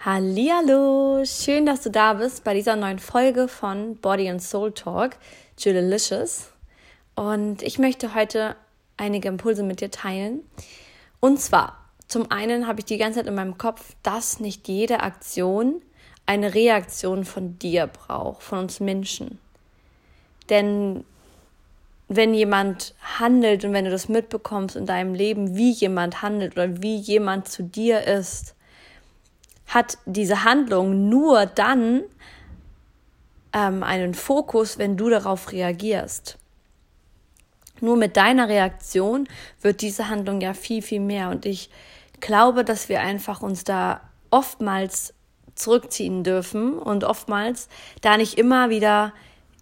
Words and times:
Hallihallo, 0.00 1.24
schön, 1.24 1.66
dass 1.66 1.82
du 1.82 1.90
da 1.90 2.12
bist 2.12 2.44
bei 2.44 2.54
dieser 2.54 2.76
neuen 2.76 3.00
Folge 3.00 3.48
von 3.48 3.96
Body 3.96 4.30
and 4.30 4.40
Soul 4.40 4.70
Talk, 4.70 5.16
Jillilicious. 5.58 6.52
Und 7.16 7.62
ich 7.64 7.80
möchte 7.80 8.14
heute 8.14 8.54
einige 8.96 9.26
Impulse 9.26 9.64
mit 9.64 9.80
dir 9.80 9.90
teilen. 9.90 10.42
Und 11.18 11.40
zwar, 11.40 11.84
zum 12.06 12.30
einen 12.30 12.68
habe 12.68 12.78
ich 12.78 12.84
die 12.84 12.96
ganze 12.96 13.18
Zeit 13.18 13.26
in 13.26 13.34
meinem 13.34 13.58
Kopf, 13.58 13.96
dass 14.04 14.38
nicht 14.38 14.68
jede 14.68 15.00
Aktion 15.00 15.82
eine 16.26 16.54
Reaktion 16.54 17.24
von 17.24 17.58
dir 17.58 17.88
braucht, 17.88 18.44
von 18.44 18.60
uns 18.60 18.78
Menschen. 18.78 19.40
Denn 20.48 21.04
wenn 22.06 22.34
jemand 22.34 22.94
handelt 23.18 23.64
und 23.64 23.72
wenn 23.72 23.84
du 23.84 23.90
das 23.90 24.08
mitbekommst 24.08 24.76
in 24.76 24.86
deinem 24.86 25.14
Leben, 25.14 25.56
wie 25.56 25.72
jemand 25.72 26.22
handelt 26.22 26.52
oder 26.52 26.82
wie 26.82 26.94
jemand 26.94 27.48
zu 27.48 27.64
dir 27.64 28.06
ist, 28.06 28.54
hat 29.68 29.98
diese 30.06 30.44
Handlung 30.44 31.08
nur 31.08 31.46
dann 31.46 32.02
ähm, 33.52 33.82
einen 33.82 34.14
Fokus, 34.14 34.78
wenn 34.78 34.96
du 34.96 35.10
darauf 35.10 35.52
reagierst. 35.52 36.38
Nur 37.80 37.96
mit 37.96 38.16
deiner 38.16 38.48
Reaktion 38.48 39.28
wird 39.60 39.82
diese 39.82 40.08
Handlung 40.08 40.40
ja 40.40 40.54
viel, 40.54 40.82
viel 40.82 41.00
mehr. 41.00 41.28
Und 41.28 41.46
ich 41.46 41.70
glaube, 42.18 42.64
dass 42.64 42.88
wir 42.88 43.00
einfach 43.00 43.42
uns 43.42 43.62
da 43.62 44.00
oftmals 44.30 45.14
zurückziehen 45.54 46.24
dürfen 46.24 46.78
und 46.78 47.04
oftmals 47.04 47.68
da 48.00 48.16
nicht 48.16 48.38
immer 48.38 48.70
wieder 48.70 49.12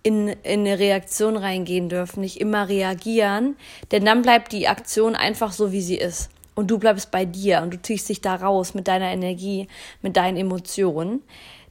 in, 0.03 0.29
in 0.29 0.61
eine 0.61 0.79
Reaktion 0.79 1.37
reingehen 1.37 1.89
dürfen, 1.89 2.21
nicht 2.21 2.41
immer 2.41 2.69
reagieren, 2.69 3.57
denn 3.91 4.05
dann 4.05 4.23
bleibt 4.23 4.53
die 4.53 4.69
Aktion 4.69 5.17
einfach 5.17 5.53
so, 5.53 5.73
wie 5.73 5.81
sie 5.83 5.97
ist 5.97 6.31
und 6.57 6.69
du 6.71 6.79
bleibst 6.79 7.13
bei 7.13 7.25
dir 7.25 7.61
und 7.63 7.73
du 7.73 7.81
ziehst 7.81 8.09
dich 8.09 8.21
da 8.21 8.35
raus 8.35 8.75
mit 8.75 8.89
deiner 8.89 9.11
Energie, 9.11 9.69
mit 10.03 10.17
deinen 10.17 10.37
Emotionen. 10.37 11.23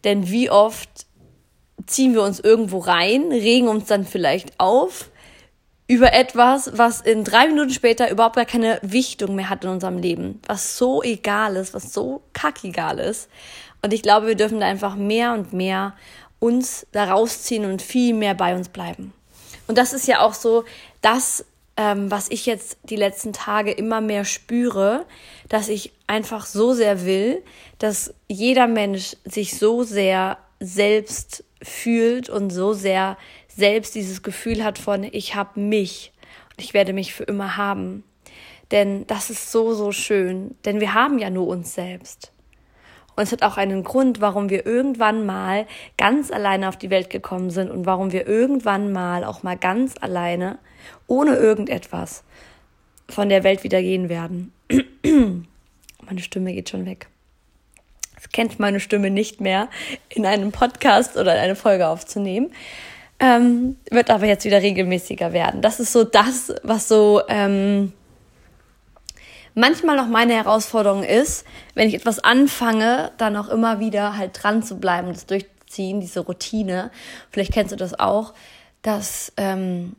Denn 0.06 0.30
wie 0.30 0.50
oft 0.50 1.08
ziehen 1.88 2.14
wir 2.14 2.24
uns 2.24 2.40
irgendwo 2.40 2.78
rein, 2.80 3.32
regen 3.32 3.68
uns 3.68 3.86
dann 3.86 4.06
vielleicht 4.06 4.58
auf 4.60 5.10
über 5.88 6.14
etwas, 6.14 6.78
was 6.78 7.02
in 7.02 7.24
drei 7.24 7.48
Minuten 7.48 7.70
später 7.70 8.10
überhaupt 8.10 8.36
gar 8.38 8.46
keine 8.46 8.80
Wichtung 8.82 9.36
mehr 9.36 9.50
hat 9.50 9.64
in 9.64 9.70
unserem 9.70 10.00
Leben, 10.00 10.40
was 10.48 10.78
so 10.78 11.04
egal 11.04 11.56
ist, 11.58 11.74
was 11.74 11.94
so 11.94 12.24
kackegal 12.34 13.00
ist. 13.00 13.30
Und 13.84 13.94
ich 13.94 14.02
glaube, 14.02 14.28
wir 14.28 14.36
dürfen 14.36 14.60
da 14.60 14.66
einfach 14.66 14.96
mehr 14.96 15.34
und 15.34 15.54
mehr 15.54 15.94
uns 16.40 16.88
da 16.92 17.12
rausziehen 17.12 17.66
und 17.66 17.82
viel 17.82 18.16
mehr 18.16 18.34
bei 18.34 18.56
uns 18.56 18.70
bleiben. 18.70 19.14
Und 19.68 19.78
das 19.78 19.94
ist 19.94 20.08
ja 20.08 20.22
auch 20.22 20.34
so 20.34 20.64
das, 21.02 21.46
ähm, 21.78 22.10
was 22.10 22.30
ich 22.30 22.46
jetzt 22.46 22.78
die 22.84 22.96
letzten 22.96 23.34
Tage 23.34 23.72
immer 23.72 24.02
mehr 24.02 24.26
spüre, 24.26 25.06
dass 25.50 25.68
ich 25.68 25.92
einfach 26.08 26.46
so 26.46 26.74
sehr 26.74 27.06
will, 27.06 27.44
dass 27.80 28.14
jeder 28.28 28.68
Mensch 28.68 29.16
sich 29.26 29.58
so 29.58 29.84
sehr 29.84 30.38
selbst 30.60 31.44
fühlt 31.62 32.30
und 32.30 32.50
so 32.50 32.74
sehr 32.74 33.18
selbst 33.48 33.96
dieses 33.96 34.24
Gefühl 34.24 34.64
hat 34.64 34.78
von 34.78 35.04
ich 35.04 35.36
habe 35.36 35.60
mich 35.60 36.14
und 36.52 36.64
ich 36.64 36.74
werde 36.74 36.94
mich 36.94 37.14
für 37.14 37.24
immer 37.24 37.58
haben. 37.58 38.04
Denn 38.72 39.06
das 39.08 39.30
ist 39.30 39.52
so, 39.52 39.74
so 39.74 39.92
schön, 39.92 40.56
denn 40.66 40.80
wir 40.80 40.94
haben 40.94 41.20
ja 41.20 41.30
nur 41.30 41.48
uns 41.48 41.76
selbst. 41.76 42.32
Und 43.16 43.24
es 43.24 43.32
hat 43.32 43.44
auch 43.44 43.58
einen 43.58 43.84
Grund, 43.84 44.22
warum 44.22 44.50
wir 44.50 44.66
irgendwann 44.66 45.26
mal 45.26 45.66
ganz 45.98 46.32
alleine 46.32 46.68
auf 46.68 46.78
die 46.78 46.90
Welt 46.90 47.10
gekommen 47.10 47.50
sind 47.50 47.72
und 47.72 47.86
warum 47.86 48.12
wir 48.12 48.28
irgendwann 48.28 48.92
mal 48.92 49.24
auch 49.24 49.44
mal 49.44 49.58
ganz 49.58 49.96
alleine, 50.02 50.60
ohne 51.08 51.36
irgendetwas, 51.36 52.24
von 53.08 53.30
der 53.30 53.44
Welt 53.44 53.64
wieder 53.64 53.82
gehen 53.82 54.10
werden. 54.10 54.52
meine 56.06 56.20
Stimme 56.20 56.54
geht 56.54 56.70
schon 56.70 56.86
weg. 56.86 57.08
Es 58.18 58.30
kennt 58.30 58.60
meine 58.60 58.80
Stimme 58.80 59.12
nicht 59.12 59.40
mehr, 59.40 59.70
in 60.10 60.26
einem 60.26 60.52
Podcast 60.52 61.16
oder 61.16 61.34
eine 61.34 61.56
Folge 61.56 61.88
aufzunehmen. 61.88 62.52
Ähm, 63.20 63.78
wird 63.92 64.10
aber 64.10 64.26
jetzt 64.26 64.44
wieder 64.44 64.62
regelmäßiger 64.62 65.32
werden. 65.32 65.62
Das 65.62 65.80
ist 65.80 65.94
so 65.94 66.04
das, 66.04 66.54
was 66.64 66.88
so 66.88 67.22
ähm, 67.30 67.94
manchmal 69.56 69.96
noch 69.96 70.08
meine 70.08 70.34
Herausforderung 70.34 71.04
ist, 71.04 71.46
wenn 71.74 71.88
ich 71.88 71.96
etwas 71.96 72.20
anfange, 72.20 73.12
dann 73.18 73.36
auch 73.36 73.50
immer 73.50 73.80
wieder 73.80 74.16
halt 74.16 74.44
dran 74.44 74.62
zu 74.62 74.78
bleiben, 74.78 75.08
das 75.08 75.26
durchziehen, 75.26 76.02
diese 76.02 76.20
Routine. 76.20 76.92
Vielleicht 77.32 77.54
kennst 77.54 77.72
du 77.72 77.76
das 77.76 77.98
auch, 77.98 78.34
dass, 78.84 79.34
ähm, 79.38 79.96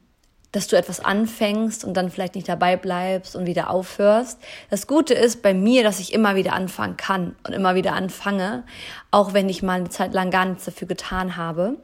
dass 0.53 0.69
du 0.69 0.77
etwas 0.77 1.01
anfängst 1.01 1.85
und 1.85 1.95
dann 1.95 2.11
vielleicht 2.11 2.37
nicht 2.37 2.49
dabei 2.49 2.77
bleibst 2.77 3.35
und 3.35 3.47
wieder 3.47 3.71
aufhörst. 3.71 4.39
Das 4.71 4.87
Gute 4.87 5.15
ist 5.15 5.43
bei 5.43 5.55
mir, 5.55 5.83
dass 5.83 5.99
ich 5.99 6.13
immer 6.13 6.37
wieder 6.37 6.53
anfangen 6.53 6.97
kann 6.97 7.35
und 7.45 7.53
immer 7.53 7.75
wieder 7.75 7.95
anfange, 7.95 8.63
auch 9.11 9.33
wenn 9.33 9.49
ich 9.49 9.63
mal 9.63 9.81
eine 9.81 9.89
Zeit 9.89 10.13
lang 10.15 10.31
gar 10.31 10.45
nichts 10.45 10.67
dafür 10.67 10.87
getan 10.87 11.37
habe. 11.37 11.79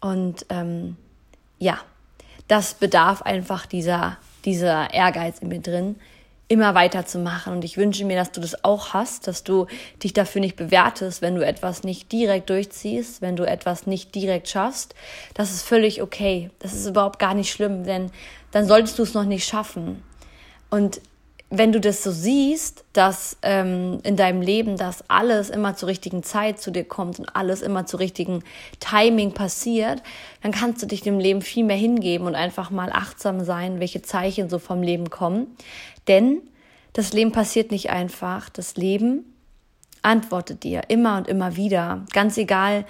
Und 0.00 0.46
ähm, 0.48 0.96
ja, 1.58 1.78
das 2.46 2.74
bedarf 2.74 3.22
einfach 3.22 3.66
dieser, 3.66 4.16
dieser 4.44 4.94
Ehrgeiz 4.94 5.40
in 5.40 5.48
mir 5.48 5.60
drin, 5.60 5.96
immer 6.48 6.74
weiterzumachen. 6.74 7.52
Und 7.52 7.64
ich 7.64 7.76
wünsche 7.76 8.04
mir, 8.04 8.16
dass 8.16 8.32
du 8.32 8.40
das 8.40 8.64
auch 8.64 8.94
hast, 8.94 9.26
dass 9.26 9.44
du 9.44 9.66
dich 10.02 10.14
dafür 10.14 10.40
nicht 10.40 10.56
bewertest, 10.56 11.20
wenn 11.20 11.34
du 11.34 11.46
etwas 11.46 11.84
nicht 11.84 12.10
direkt 12.10 12.50
durchziehst, 12.50 13.20
wenn 13.20 13.36
du 13.36 13.46
etwas 13.46 13.86
nicht 13.86 14.14
direkt 14.14 14.48
schaffst. 14.48 14.94
Das 15.34 15.52
ist 15.52 15.62
völlig 15.62 16.02
okay. 16.02 16.50
Das 16.58 16.72
ist 16.72 16.86
überhaupt 16.86 17.18
gar 17.18 17.34
nicht 17.34 17.52
schlimm, 17.52 17.84
denn 17.84 18.10
dann 18.50 18.66
solltest 18.66 18.98
du 18.98 19.02
es 19.02 19.14
noch 19.14 19.24
nicht 19.24 19.46
schaffen. 19.46 20.02
Und 20.70 21.00
wenn 21.50 21.72
du 21.72 21.80
das 21.80 22.02
so 22.02 22.10
siehst, 22.10 22.84
dass 22.92 23.38
ähm, 23.40 24.00
in 24.02 24.16
deinem 24.16 24.42
Leben, 24.42 24.76
dass 24.76 25.08
alles 25.08 25.48
immer 25.48 25.74
zur 25.76 25.88
richtigen 25.88 26.22
Zeit 26.22 26.60
zu 26.60 26.70
dir 26.70 26.84
kommt 26.84 27.18
und 27.18 27.34
alles 27.34 27.62
immer 27.62 27.86
zur 27.86 28.00
richtigen 28.00 28.44
Timing 28.80 29.32
passiert, 29.32 30.02
dann 30.42 30.52
kannst 30.52 30.82
du 30.82 30.86
dich 30.86 31.00
dem 31.00 31.18
Leben 31.18 31.40
viel 31.40 31.64
mehr 31.64 31.76
hingeben 31.76 32.26
und 32.26 32.34
einfach 32.34 32.70
mal 32.70 32.90
achtsam 32.92 33.42
sein, 33.44 33.80
welche 33.80 34.02
Zeichen 34.02 34.50
so 34.50 34.58
vom 34.58 34.82
Leben 34.82 35.08
kommen. 35.08 35.46
Denn 36.08 36.42
das 36.94 37.12
Leben 37.12 37.32
passiert 37.32 37.70
nicht 37.70 37.90
einfach. 37.90 38.48
Das 38.48 38.76
Leben 38.76 39.34
antwortet 40.02 40.64
dir 40.64 40.82
immer 40.88 41.18
und 41.18 41.28
immer 41.28 41.56
wieder. 41.56 42.04
Ganz 42.12 42.36
egal, 42.38 42.84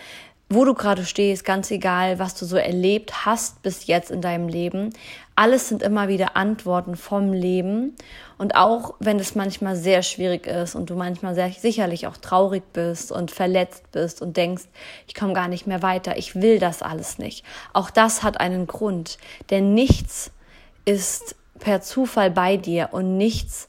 wo 0.50 0.64
du 0.64 0.72
gerade 0.72 1.04
stehst, 1.04 1.44
ganz 1.44 1.70
egal, 1.70 2.18
was 2.18 2.34
du 2.34 2.46
so 2.46 2.56
erlebt 2.56 3.26
hast 3.26 3.60
bis 3.62 3.86
jetzt 3.86 4.10
in 4.10 4.22
deinem 4.22 4.48
Leben. 4.48 4.94
Alles 5.36 5.68
sind 5.68 5.82
immer 5.82 6.08
wieder 6.08 6.36
Antworten 6.36 6.96
vom 6.96 7.34
Leben. 7.34 7.94
Und 8.38 8.56
auch 8.56 8.94
wenn 8.98 9.18
es 9.18 9.34
manchmal 9.34 9.76
sehr 9.76 10.02
schwierig 10.02 10.46
ist 10.46 10.74
und 10.74 10.88
du 10.88 10.94
manchmal 10.94 11.34
sehr 11.34 11.50
sicherlich 11.50 12.06
auch 12.06 12.16
traurig 12.16 12.62
bist 12.72 13.12
und 13.12 13.30
verletzt 13.30 13.92
bist 13.92 14.22
und 14.22 14.38
denkst, 14.38 14.64
ich 15.06 15.14
komme 15.14 15.34
gar 15.34 15.48
nicht 15.48 15.66
mehr 15.66 15.82
weiter, 15.82 16.16
ich 16.16 16.34
will 16.34 16.58
das 16.58 16.80
alles 16.80 17.18
nicht. 17.18 17.44
Auch 17.74 17.90
das 17.90 18.22
hat 18.22 18.40
einen 18.40 18.66
Grund. 18.66 19.18
Denn 19.50 19.74
nichts 19.74 20.30
ist 20.86 21.36
per 21.58 21.80
Zufall 21.80 22.30
bei 22.30 22.56
dir 22.56 22.88
und 22.92 23.16
nichts, 23.16 23.68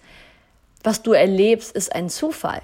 was 0.84 1.02
du 1.02 1.12
erlebst, 1.12 1.72
ist 1.76 1.94
ein 1.94 2.10
Zufall. 2.10 2.62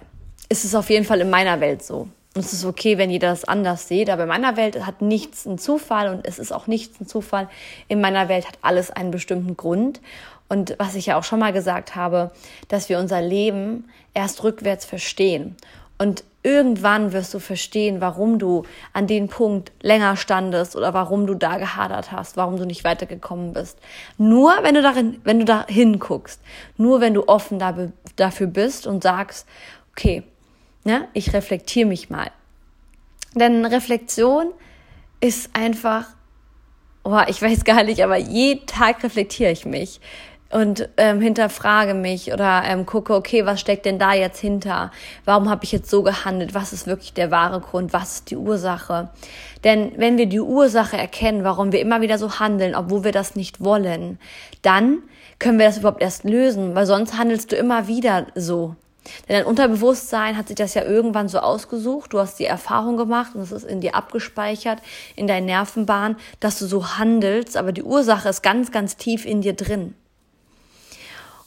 Es 0.50 0.64
ist 0.64 0.76
auf 0.76 0.90
jeden 0.90 1.06
Fall 1.06 1.22
in 1.22 1.30
meiner 1.30 1.60
Welt 1.60 1.84
so. 1.84 2.08
Und 2.36 2.44
es 2.44 2.52
ist 2.52 2.66
okay, 2.66 2.98
wenn 2.98 3.10
jeder 3.10 3.30
das 3.30 3.46
anders 3.46 3.88
sieht, 3.88 4.10
aber 4.10 4.24
in 4.24 4.30
meiner 4.30 4.58
Welt 4.58 4.86
hat 4.86 5.02
nichts 5.02 5.48
einen 5.48 5.58
Zufall 5.58 6.14
und 6.14 6.28
es 6.28 6.38
ist 6.38 6.52
auch 6.52 6.68
nichts 6.68 7.00
ein 7.00 7.08
Zufall. 7.08 7.50
In 7.88 8.02
meiner 8.02 8.28
Welt 8.28 8.46
hat 8.46 8.60
alles 8.62 8.92
einen 8.92 9.12
bestimmten 9.12 9.56
Grund. 9.56 10.02
Und 10.50 10.76
was 10.78 10.96
ich 10.96 11.08
ja 11.08 11.18
auch 11.18 11.24
schon 11.24 11.40
mal 11.40 11.54
gesagt 11.54 11.96
habe, 11.96 12.32
dass 12.68 12.90
wir 12.90 13.00
unser 13.00 13.22
Leben 13.22 13.90
erst 14.14 14.44
rückwärts 14.44 14.86
verstehen. 14.86 15.56
Und 15.98 16.26
irgendwann 16.46 17.12
wirst 17.12 17.34
du 17.34 17.40
verstehen, 17.40 18.00
warum 18.00 18.40
du 18.40 18.64
an 18.94 19.08
den 19.08 19.28
Punkt 19.28 19.72
länger 19.82 20.16
standest 20.16 20.76
oder 20.76 20.94
warum 20.94 21.28
du 21.28 21.34
da 21.34 21.58
gehadert 21.58 22.12
hast, 22.12 22.38
warum 22.38 22.58
du 22.58 22.66
nicht 22.66 22.84
weitergekommen 22.84 23.54
bist. 23.54 23.80
Nur 24.18 24.54
wenn 24.62 24.76
du 24.76 24.82
darin, 24.82 25.20
wenn 25.24 25.40
du 25.40 25.46
da 25.46 25.66
hinguckst, 25.68 26.40
nur 26.78 27.02
wenn 27.02 27.14
du 27.14 27.28
offen 27.28 27.60
dafür 28.16 28.48
bist 28.48 28.88
und 28.88 29.04
sagst, 29.04 29.48
okay, 29.92 30.24
Ne? 30.86 31.10
Ich 31.14 31.34
reflektiere 31.34 31.88
mich 31.88 32.10
mal. 32.10 32.32
Denn 33.34 33.66
Reflexion 33.66 34.54
ist 35.20 35.50
einfach, 35.54 36.08
oh, 37.04 37.20
ich 37.28 37.42
weiß 37.42 37.66
gar 37.66 37.84
nicht, 37.84 38.02
aber 38.04 38.18
jeden 38.18 38.66
Tag 38.68 39.04
reflektiere 39.04 39.52
ich 39.52 39.66
mich 39.66 40.00
und 40.52 40.90
ähm, 40.98 41.22
hinterfrage 41.22 41.94
mich 41.94 42.32
oder 42.32 42.64
ähm, 42.66 42.86
gucke, 42.86 43.14
okay, 43.14 43.46
was 43.46 43.60
steckt 43.60 43.86
denn 43.86 44.00
da 44.00 44.14
jetzt 44.14 44.40
hinter? 44.40 44.92
Warum 45.26 45.50
habe 45.50 45.64
ich 45.64 45.72
jetzt 45.72 45.90
so 45.90 46.04
gehandelt? 46.04 46.54
Was 46.54 46.72
ist 46.72 46.88
wirklich 46.88 47.14
der 47.14 47.32
wahre 47.32 47.60
Grund? 47.60 47.94
Was 47.94 48.16
ist 48.16 48.32
die 48.32 48.38
Ursache? 48.38 49.10
Denn 49.64 49.92
wenn 49.98 50.18
wir 50.18 50.28
die 50.28 50.40
Ursache 50.40 50.98
erkennen, 50.98 51.44
warum 51.44 51.72
wir 51.72 51.82
immer 51.82 52.02
wieder 52.02 52.18
so 52.18 52.40
handeln, 52.40 52.76
obwohl 52.76 53.04
wir 53.04 53.12
das 53.12 53.36
nicht 53.36 53.64
wollen, 53.64 54.20
dann 54.62 55.00
können 55.40 55.60
wir 55.60 55.66
das 55.66 55.80
überhaupt 55.80 56.02
erst 56.02 56.24
lösen, 56.24 56.76
weil 56.76 56.86
sonst 56.86 57.18
handelst 57.18 57.52
du 57.52 57.56
immer 57.56 57.88
wieder 57.88 58.28
so. 58.36 58.76
Denn 59.28 59.38
dein 59.38 59.46
Unterbewusstsein 59.46 60.38
hat 60.38 60.48
sich 60.48 60.56
das 60.56 60.74
ja 60.74 60.84
irgendwann 60.84 61.28
so 61.28 61.40
ausgesucht. 61.40 62.14
Du 62.14 62.20
hast 62.20 62.40
die 62.40 62.46
Erfahrung 62.46 62.98
gemacht 62.98 63.36
und 63.36 63.42
es 63.42 63.52
ist 63.52 63.66
in 63.66 63.82
dir 63.82 63.96
abgespeichert, 63.96 64.80
in 65.16 65.28
deinen 65.28 65.46
Nervenbahn, 65.46 66.16
dass 66.40 66.60
du 66.60 66.66
so 66.66 66.98
handelst. 66.98 67.58
Aber 67.58 67.72
die 67.72 67.84
Ursache 67.84 68.30
ist 68.30 68.42
ganz, 68.42 68.72
ganz 68.72 68.98
tief 68.98 69.26
in 69.26 69.42
dir 69.42 69.54
drin. 69.54 69.94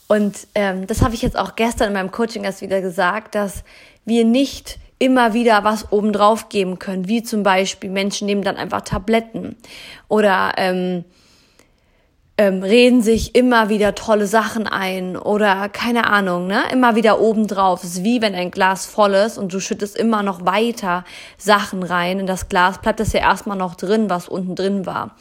Und 0.09 0.49
ähm, 0.55 0.87
das 0.87 1.03
habe 1.03 1.15
ich 1.15 1.23
jetzt 1.23 1.39
auch 1.39 1.55
gestern 1.55 1.89
in 1.89 1.95
meinem 1.95 2.11
Coaching 2.11 2.45
erst 2.45 2.63
wieder 2.63 2.81
gesagt, 2.81 3.35
dass 3.35 3.63
wir 4.05 4.25
nicht 4.25 4.79
immer 4.99 5.35
wieder 5.35 5.63
was 5.65 5.93
obendrauf 5.93 6.49
geben 6.49 6.79
können, 6.79 7.07
wie 7.07 7.23
zum 7.23 7.43
Beispiel 7.43 7.91
Menschen 7.91 8.27
nehmen 8.27 8.43
dann 8.43 8.57
einfach 8.57 8.81
Tabletten 8.81 9.57
oder 10.09 10.55
ähm, 10.57 11.05
ähm, 12.39 12.63
reden 12.63 13.03
sich 13.03 13.35
immer 13.35 13.69
wieder 13.69 13.97
tolle 13.97 14.27
Sachen 14.27 14.67
ein 14.67 15.17
oder 15.17 15.69
keine 15.69 16.09
Ahnung, 16.09 16.47
ne? 16.47 16.63
Immer 16.73 16.95
wieder 16.95 17.21
obendrauf. 17.21 17.83
Es 17.83 17.97
ist 17.97 18.05
wie 18.05 18.23
wenn 18.23 18.35
ein 18.35 18.53
Glas 18.53 18.87
voll 18.87 19.15
ist 19.15 19.39
und 19.39 19.53
du 19.53 19.61
schüttest 19.61 19.97
immer 19.97 20.23
noch 20.23 20.47
weiter 20.47 21.05
Sachen 21.37 21.83
rein 21.83 22.21
in 22.21 22.27
das 22.27 22.49
Glas, 22.49 22.79
bleibt 22.81 23.01
das 23.01 23.13
ja 23.13 23.21
erstmal 23.21 23.57
noch 23.57 23.75
drin, 23.75 24.09
was 24.09 24.29
unten 24.29 24.55
drin 24.55 24.87
war. 24.87 25.17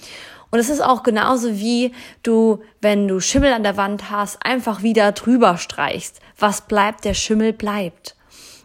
Und 0.51 0.59
es 0.59 0.69
ist 0.69 0.81
auch 0.81 1.03
genauso 1.03 1.55
wie 1.55 1.93
du, 2.23 2.61
wenn 2.81 3.07
du 3.07 3.19
Schimmel 3.19 3.53
an 3.53 3.63
der 3.63 3.77
Wand 3.77 4.09
hast, 4.09 4.37
einfach 4.45 4.81
wieder 4.81 5.11
drüber 5.11 5.57
streichst. 5.57 6.19
Was 6.37 6.61
bleibt, 6.61 7.05
der 7.05 7.13
Schimmel 7.13 7.53
bleibt. 7.53 8.15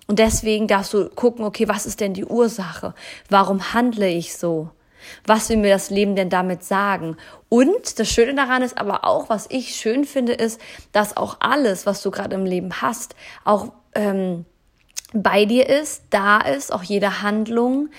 Und 0.06 0.19
deswegen 0.19 0.69
darfst 0.69 0.94
du 0.94 1.08
gucken, 1.08 1.44
okay, 1.44 1.69
was 1.69 1.87
ist 1.87 2.00
denn 2.00 2.14
die 2.14 2.25
Ursache? 2.25 2.94
Warum 3.29 3.73
handle 3.73 4.08
ich 4.08 4.37
so? 4.37 4.70
Was 5.26 5.49
will 5.49 5.56
mir 5.56 5.70
das 5.70 5.90
Leben 5.90 6.17
denn 6.17 6.31
damit 6.31 6.64
sagen? 6.64 7.17
Und 7.49 7.99
das 7.99 8.08
Schöne 8.08 8.35
daran 8.35 8.62
ist 8.62 8.78
aber 8.78 9.05
auch, 9.05 9.28
was 9.28 9.46
ich 9.50 9.75
schön 9.75 10.05
finde, 10.05 10.32
ist, 10.32 10.61
dass 10.93 11.17
auch 11.17 11.38
alles, 11.40 11.87
was 11.87 12.02
du 12.02 12.11
gerade 12.11 12.35
im 12.35 12.46
Leben 12.46 12.82
hast, 12.82 13.17
auch 13.44 13.73
ähm, 13.94 14.44
bei 15.12 15.44
dir 15.44 15.68
ist, 15.68 16.02
da 16.10 16.40
ist, 16.40 16.72
auch 16.72 16.82
jede 16.82 17.22
Handlung, 17.22 17.90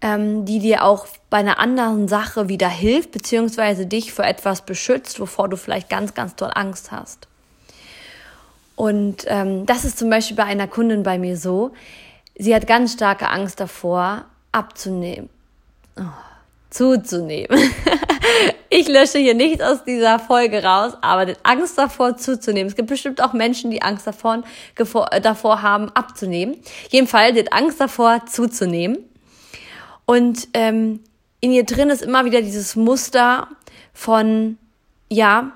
ähm, 0.00 0.44
die 0.44 0.58
dir 0.58 0.84
auch 0.84 1.06
bei 1.30 1.38
einer 1.38 1.58
anderen 1.58 2.08
Sache 2.08 2.48
wieder 2.48 2.68
hilft, 2.68 3.12
beziehungsweise 3.12 3.86
dich 3.86 4.12
vor 4.12 4.24
etwas 4.24 4.62
beschützt, 4.62 5.20
wovor 5.20 5.48
du 5.48 5.56
vielleicht 5.56 5.88
ganz, 5.88 6.14
ganz 6.14 6.34
doll 6.34 6.50
Angst 6.54 6.90
hast. 6.90 7.28
Und 8.74 9.24
ähm, 9.26 9.66
das 9.66 9.84
ist 9.84 9.98
zum 9.98 10.10
Beispiel 10.10 10.36
bei 10.36 10.44
einer 10.44 10.66
Kundin 10.66 11.02
bei 11.02 11.18
mir 11.18 11.36
so. 11.36 11.72
Sie 12.36 12.54
hat 12.54 12.66
ganz 12.66 12.94
starke 12.94 13.28
Angst 13.28 13.60
davor, 13.60 14.24
abzunehmen. 14.50 15.28
Oh, 15.96 16.02
zuzunehmen. 16.72 17.58
ich 18.70 18.88
lösche 18.88 19.18
hier 19.18 19.34
nichts 19.34 19.62
aus 19.62 19.84
dieser 19.84 20.18
Folge 20.18 20.62
raus, 20.64 20.94
aber 21.02 21.26
die 21.26 21.34
Angst 21.42 21.78
davor 21.78 22.16
zuzunehmen. 22.16 22.68
Es 22.68 22.76
gibt 22.76 22.88
bestimmt 22.88 23.22
auch 23.22 23.32
Menschen, 23.32 23.70
die 23.70 23.82
Angst 23.82 24.06
davor, 24.06 24.42
äh, 25.10 25.20
davor 25.20 25.62
haben, 25.62 25.90
abzunehmen. 25.90 26.56
Jedenfalls, 26.90 27.34
die 27.34 27.52
Angst 27.52 27.80
davor 27.80 28.26
zuzunehmen. 28.26 28.98
Und 30.06 30.48
ähm, 30.54 31.00
in 31.40 31.52
ihr 31.52 31.64
drin 31.64 31.90
ist 31.90 32.02
immer 32.02 32.24
wieder 32.24 32.40
dieses 32.40 32.76
Muster 32.76 33.48
von, 33.92 34.58
ja, 35.08 35.52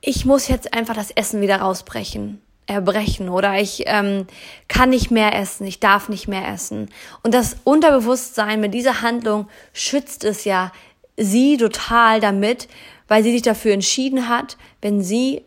ich 0.00 0.24
muss 0.24 0.48
jetzt 0.48 0.74
einfach 0.74 0.94
das 0.94 1.10
Essen 1.10 1.40
wieder 1.40 1.56
rausbrechen, 1.56 2.40
erbrechen 2.66 3.28
oder 3.28 3.60
ich 3.60 3.84
ähm, 3.86 4.26
kann 4.68 4.90
nicht 4.90 5.10
mehr 5.10 5.34
essen, 5.34 5.66
ich 5.66 5.80
darf 5.80 6.08
nicht 6.08 6.28
mehr 6.28 6.48
essen. 6.48 6.88
Und 7.22 7.34
das 7.34 7.56
Unterbewusstsein 7.64 8.60
mit 8.60 8.74
dieser 8.74 9.02
Handlung 9.02 9.48
schützt 9.72 10.24
es 10.24 10.44
ja 10.44 10.72
sie 11.16 11.56
total 11.56 12.20
damit, 12.20 12.68
weil 13.08 13.22
sie 13.22 13.32
sich 13.32 13.42
dafür 13.42 13.72
entschieden 13.72 14.28
hat, 14.28 14.56
wenn 14.80 15.02
sie 15.02 15.42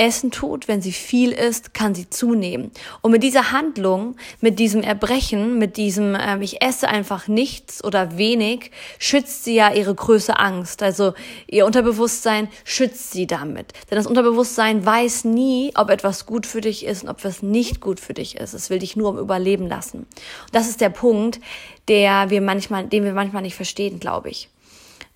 Essen 0.00 0.30
tut, 0.30 0.66
wenn 0.66 0.80
sie 0.80 0.92
viel 0.92 1.30
isst, 1.30 1.74
kann 1.74 1.94
sie 1.94 2.08
zunehmen. 2.08 2.70
Und 3.02 3.12
mit 3.12 3.22
dieser 3.22 3.52
Handlung, 3.52 4.16
mit 4.40 4.58
diesem 4.58 4.82
Erbrechen, 4.82 5.58
mit 5.58 5.76
diesem 5.76 6.16
ähm, 6.18 6.40
ich 6.40 6.62
esse 6.62 6.88
einfach 6.88 7.28
nichts 7.28 7.84
oder 7.84 8.16
wenig, 8.16 8.70
schützt 8.98 9.44
sie 9.44 9.54
ja 9.54 9.72
ihre 9.72 9.94
größte 9.94 10.38
Angst. 10.38 10.82
Also 10.82 11.12
ihr 11.46 11.66
Unterbewusstsein 11.66 12.48
schützt 12.64 13.12
sie 13.12 13.26
damit. 13.26 13.74
Denn 13.90 13.96
das 13.96 14.06
Unterbewusstsein 14.06 14.86
weiß 14.86 15.24
nie, 15.24 15.72
ob 15.74 15.90
etwas 15.90 16.24
gut 16.24 16.46
für 16.46 16.62
dich 16.62 16.86
ist 16.86 17.02
und 17.02 17.10
ob 17.10 17.18
etwas 17.18 17.42
nicht 17.42 17.80
gut 17.80 18.00
für 18.00 18.14
dich 18.14 18.36
ist. 18.36 18.54
Es 18.54 18.70
will 18.70 18.78
dich 18.78 18.96
nur 18.96 19.10
um 19.10 19.18
Überleben 19.18 19.68
lassen. 19.68 19.98
Und 19.98 20.54
das 20.54 20.68
ist 20.68 20.80
der 20.80 20.88
Punkt, 20.88 21.40
der 21.88 22.30
wir 22.30 22.40
manchmal, 22.40 22.86
den 22.86 23.04
wir 23.04 23.12
manchmal 23.12 23.42
nicht 23.42 23.54
verstehen, 23.54 24.00
glaube 24.00 24.30
ich. 24.30 24.48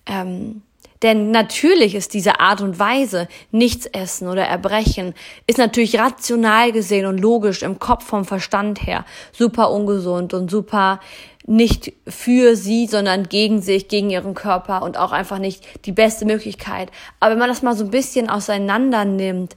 Ähm, 0.05 0.61
denn 1.01 1.31
natürlich 1.31 1.95
ist 1.95 2.13
diese 2.13 2.39
Art 2.39 2.61
und 2.61 2.79
Weise, 2.79 3.27
nichts 3.51 3.85
essen 3.85 4.27
oder 4.27 4.45
erbrechen, 4.45 5.13
ist 5.47 5.57
natürlich 5.57 5.99
rational 5.99 6.71
gesehen 6.71 7.05
und 7.05 7.19
logisch 7.19 7.63
im 7.63 7.79
Kopf 7.79 8.05
vom 8.05 8.25
Verstand 8.25 8.85
her 8.85 9.05
super 9.31 9.71
ungesund 9.71 10.33
und 10.33 10.49
super 10.49 10.99
nicht 11.47 11.93
für 12.07 12.55
sie, 12.55 12.87
sondern 12.87 13.29
gegen 13.29 13.61
sich, 13.61 13.87
gegen 13.87 14.09
ihren 14.09 14.33
Körper 14.33 14.81
und 14.81 14.97
auch 14.97 15.11
einfach 15.11 15.37
nicht 15.37 15.63
die 15.85 15.91
beste 15.91 16.25
Möglichkeit. 16.25 16.89
Aber 17.19 17.33
wenn 17.33 17.39
man 17.39 17.49
das 17.49 17.61
mal 17.61 17.75
so 17.75 17.83
ein 17.83 17.91
bisschen 17.91 18.29
auseinander 18.29 19.05
nimmt, 19.05 19.55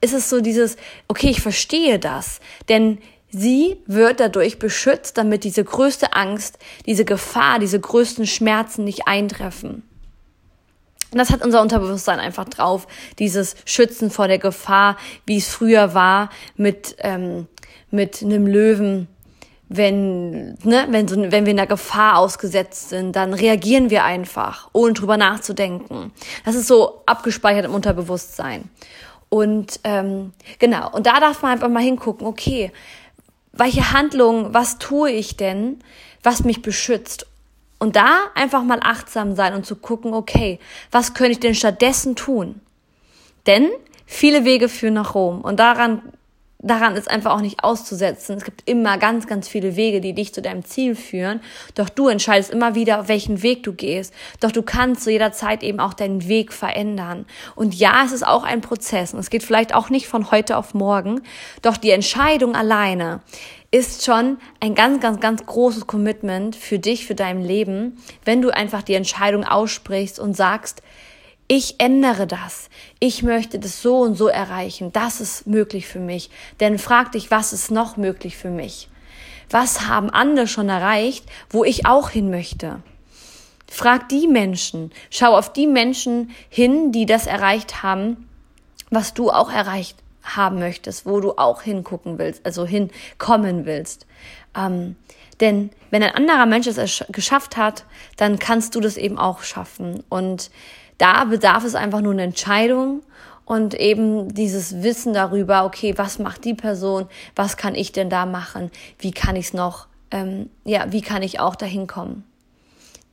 ist 0.00 0.12
es 0.12 0.30
so 0.30 0.40
dieses, 0.40 0.76
okay, 1.08 1.30
ich 1.30 1.40
verstehe 1.40 1.98
das. 1.98 2.40
Denn 2.68 2.98
Sie 3.28 3.76
wird 3.86 4.20
dadurch 4.20 4.58
beschützt, 4.58 5.18
damit 5.18 5.44
diese 5.44 5.64
größte 5.64 6.12
Angst, 6.12 6.58
diese 6.86 7.04
Gefahr, 7.04 7.58
diese 7.58 7.78
größten 7.78 8.26
Schmerzen 8.26 8.84
nicht 8.84 9.08
eintreffen. 9.08 9.82
Das 11.12 11.30
hat 11.30 11.44
unser 11.44 11.62
Unterbewusstsein 11.62 12.18
einfach 12.18 12.44
drauf, 12.46 12.86
dieses 13.18 13.56
Schützen 13.64 14.10
vor 14.10 14.28
der 14.28 14.38
Gefahr, 14.38 14.96
wie 15.24 15.38
es 15.38 15.48
früher 15.48 15.94
war 15.94 16.30
mit, 16.56 16.96
ähm, 16.98 17.46
mit 17.90 18.22
einem 18.22 18.46
Löwen. 18.46 19.08
Wenn, 19.68 20.54
ne, 20.62 20.86
wenn, 20.90 21.08
so, 21.08 21.16
wenn 21.16 21.44
wir 21.44 21.50
in 21.50 21.56
der 21.56 21.66
Gefahr 21.66 22.18
ausgesetzt 22.18 22.90
sind, 22.90 23.16
dann 23.16 23.34
reagieren 23.34 23.90
wir 23.90 24.04
einfach, 24.04 24.68
ohne 24.72 24.92
drüber 24.92 25.16
nachzudenken. 25.16 26.12
Das 26.44 26.54
ist 26.54 26.68
so 26.68 27.02
abgespeichert 27.06 27.64
im 27.64 27.74
Unterbewusstsein. 27.74 28.70
Und 29.28 29.80
ähm, 29.82 30.32
genau, 30.60 30.92
und 30.92 31.06
da 31.06 31.18
darf 31.18 31.42
man 31.42 31.52
einfach 31.52 31.68
mal 31.68 31.82
hingucken, 31.82 32.28
okay, 32.28 32.70
welche 33.52 33.92
Handlung, 33.92 34.54
was 34.54 34.78
tue 34.78 35.10
ich 35.10 35.36
denn, 35.36 35.80
was 36.22 36.44
mich 36.44 36.62
beschützt? 36.62 37.26
Und 37.78 37.96
da 37.96 38.20
einfach 38.34 38.62
mal 38.62 38.80
achtsam 38.82 39.34
sein 39.34 39.54
und 39.54 39.66
zu 39.66 39.76
gucken, 39.76 40.14
okay, 40.14 40.58
was 40.90 41.14
könnte 41.14 41.32
ich 41.32 41.40
denn 41.40 41.54
stattdessen 41.54 42.16
tun? 42.16 42.60
Denn 43.46 43.68
viele 44.06 44.44
Wege 44.44 44.68
führen 44.68 44.94
nach 44.94 45.14
Rom 45.14 45.42
und 45.42 45.60
daran, 45.60 46.00
daran 46.58 46.96
ist 46.96 47.10
einfach 47.10 47.32
auch 47.32 47.42
nicht 47.42 47.62
auszusetzen. 47.62 48.38
Es 48.38 48.44
gibt 48.44 48.68
immer 48.68 48.96
ganz, 48.96 49.26
ganz 49.26 49.46
viele 49.46 49.76
Wege, 49.76 50.00
die 50.00 50.14
dich 50.14 50.32
zu 50.32 50.40
deinem 50.40 50.64
Ziel 50.64 50.96
führen. 50.96 51.40
Doch 51.74 51.90
du 51.90 52.08
entscheidest 52.08 52.50
immer 52.50 52.74
wieder, 52.74 53.00
auf 53.00 53.08
welchen 53.08 53.42
Weg 53.42 53.62
du 53.62 53.74
gehst. 53.74 54.14
Doch 54.40 54.52
du 54.52 54.62
kannst 54.62 55.04
zu 55.04 55.12
jeder 55.12 55.32
Zeit 55.32 55.62
eben 55.62 55.78
auch 55.78 55.92
deinen 55.92 56.26
Weg 56.28 56.52
verändern. 56.52 57.26
Und 57.54 57.74
ja, 57.74 58.02
es 58.04 58.12
ist 58.12 58.26
auch 58.26 58.42
ein 58.42 58.62
Prozess 58.62 59.12
und 59.12 59.20
es 59.20 59.30
geht 59.30 59.42
vielleicht 59.42 59.74
auch 59.74 59.90
nicht 59.90 60.08
von 60.08 60.30
heute 60.30 60.56
auf 60.56 60.72
morgen. 60.72 61.20
Doch 61.60 61.76
die 61.76 61.90
Entscheidung 61.90 62.56
alleine 62.56 63.20
ist 63.76 64.06
schon 64.06 64.38
ein 64.58 64.74
ganz, 64.74 65.02
ganz, 65.02 65.20
ganz 65.20 65.44
großes 65.44 65.86
Commitment 65.86 66.56
für 66.56 66.78
dich, 66.78 67.04
für 67.04 67.14
dein 67.14 67.42
Leben, 67.42 67.98
wenn 68.24 68.40
du 68.40 68.48
einfach 68.48 68.80
die 68.80 68.94
Entscheidung 68.94 69.44
aussprichst 69.44 70.18
und 70.18 70.34
sagst, 70.34 70.80
ich 71.46 71.74
ändere 71.78 72.26
das. 72.26 72.70
Ich 73.00 73.22
möchte 73.22 73.58
das 73.58 73.82
so 73.82 73.98
und 73.98 74.14
so 74.14 74.28
erreichen. 74.28 74.92
Das 74.92 75.20
ist 75.20 75.46
möglich 75.46 75.86
für 75.86 76.00
mich. 76.00 76.30
Denn 76.58 76.78
frag 76.78 77.12
dich, 77.12 77.30
was 77.30 77.52
ist 77.52 77.70
noch 77.70 77.98
möglich 77.98 78.38
für 78.38 78.48
mich? 78.48 78.88
Was 79.50 79.86
haben 79.86 80.08
andere 80.08 80.48
schon 80.48 80.70
erreicht, 80.70 81.26
wo 81.50 81.62
ich 81.62 81.84
auch 81.84 82.08
hin 82.08 82.30
möchte? 82.30 82.82
Frag 83.70 84.08
die 84.08 84.26
Menschen. 84.26 84.90
Schau 85.10 85.36
auf 85.36 85.52
die 85.52 85.66
Menschen 85.66 86.30
hin, 86.48 86.92
die 86.92 87.04
das 87.04 87.26
erreicht 87.26 87.82
haben, 87.82 88.26
was 88.88 89.12
du 89.12 89.30
auch 89.30 89.52
erreicht 89.52 90.02
haben 90.26 90.58
möchtest, 90.58 91.06
wo 91.06 91.20
du 91.20 91.32
auch 91.32 91.62
hingucken 91.62 92.18
willst, 92.18 92.44
also 92.44 92.66
hinkommen 92.66 93.64
willst. 93.66 94.06
Ähm, 94.56 94.96
denn 95.40 95.70
wenn 95.90 96.02
ein 96.02 96.14
anderer 96.14 96.46
Mensch 96.46 96.66
es 96.66 97.04
geschafft 97.10 97.56
hat, 97.56 97.84
dann 98.16 98.38
kannst 98.38 98.74
du 98.74 98.80
das 98.80 98.96
eben 98.96 99.18
auch 99.18 99.42
schaffen. 99.42 100.02
Und 100.08 100.50
da 100.98 101.24
bedarf 101.24 101.64
es 101.64 101.74
einfach 101.74 102.00
nur 102.00 102.12
eine 102.12 102.22
Entscheidung 102.22 103.02
und 103.44 103.74
eben 103.74 104.34
dieses 104.34 104.82
Wissen 104.82 105.14
darüber, 105.14 105.64
okay, 105.64 105.94
was 105.96 106.18
macht 106.18 106.44
die 106.44 106.54
Person, 106.54 107.06
was 107.36 107.56
kann 107.56 107.74
ich 107.74 107.92
denn 107.92 108.10
da 108.10 108.26
machen, 108.26 108.70
wie 108.98 109.12
kann 109.12 109.36
ich 109.36 109.46
es 109.46 109.54
noch, 109.54 109.86
ähm, 110.10 110.50
ja, 110.64 110.90
wie 110.90 111.02
kann 111.02 111.22
ich 111.22 111.38
auch 111.38 111.54
dahin 111.54 111.86
kommen. 111.86 112.24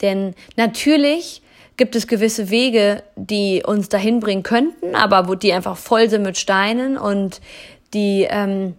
Denn 0.01 0.33
natürlich 0.57 1.42
gibt 1.77 1.95
es 1.95 2.07
gewisse 2.07 2.49
Wege, 2.49 3.03
die 3.15 3.63
uns 3.65 3.89
dahin 3.89 4.19
bringen 4.19 4.43
könnten, 4.43 4.95
aber 4.95 5.27
wo 5.27 5.35
die 5.35 5.53
einfach 5.53 5.77
voll 5.77 6.09
sind 6.09 6.23
mit 6.23 6.37
Steinen 6.37 6.97
und 6.97 7.41
die 7.93 8.27
ähm, 8.29 8.75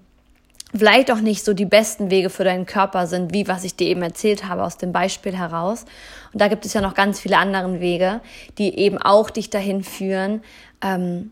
vielleicht 0.74 1.10
auch 1.10 1.20
nicht 1.20 1.44
so 1.44 1.54
die 1.54 1.64
besten 1.64 2.10
Wege 2.10 2.30
für 2.30 2.44
deinen 2.44 2.66
Körper 2.66 3.06
sind, 3.06 3.32
wie 3.32 3.46
was 3.48 3.64
ich 3.64 3.76
dir 3.76 3.88
eben 3.88 4.02
erzählt 4.02 4.48
habe 4.48 4.64
aus 4.64 4.76
dem 4.76 4.92
Beispiel 4.92 5.36
heraus. 5.36 5.84
Und 6.32 6.40
da 6.40 6.48
gibt 6.48 6.66
es 6.66 6.74
ja 6.74 6.80
noch 6.80 6.94
ganz 6.94 7.20
viele 7.20 7.38
andere 7.38 7.80
Wege, 7.80 8.20
die 8.58 8.76
eben 8.78 8.98
auch 8.98 9.30
dich 9.30 9.50
dahin 9.50 9.84
führen 9.84 10.42
ähm, 10.82 11.30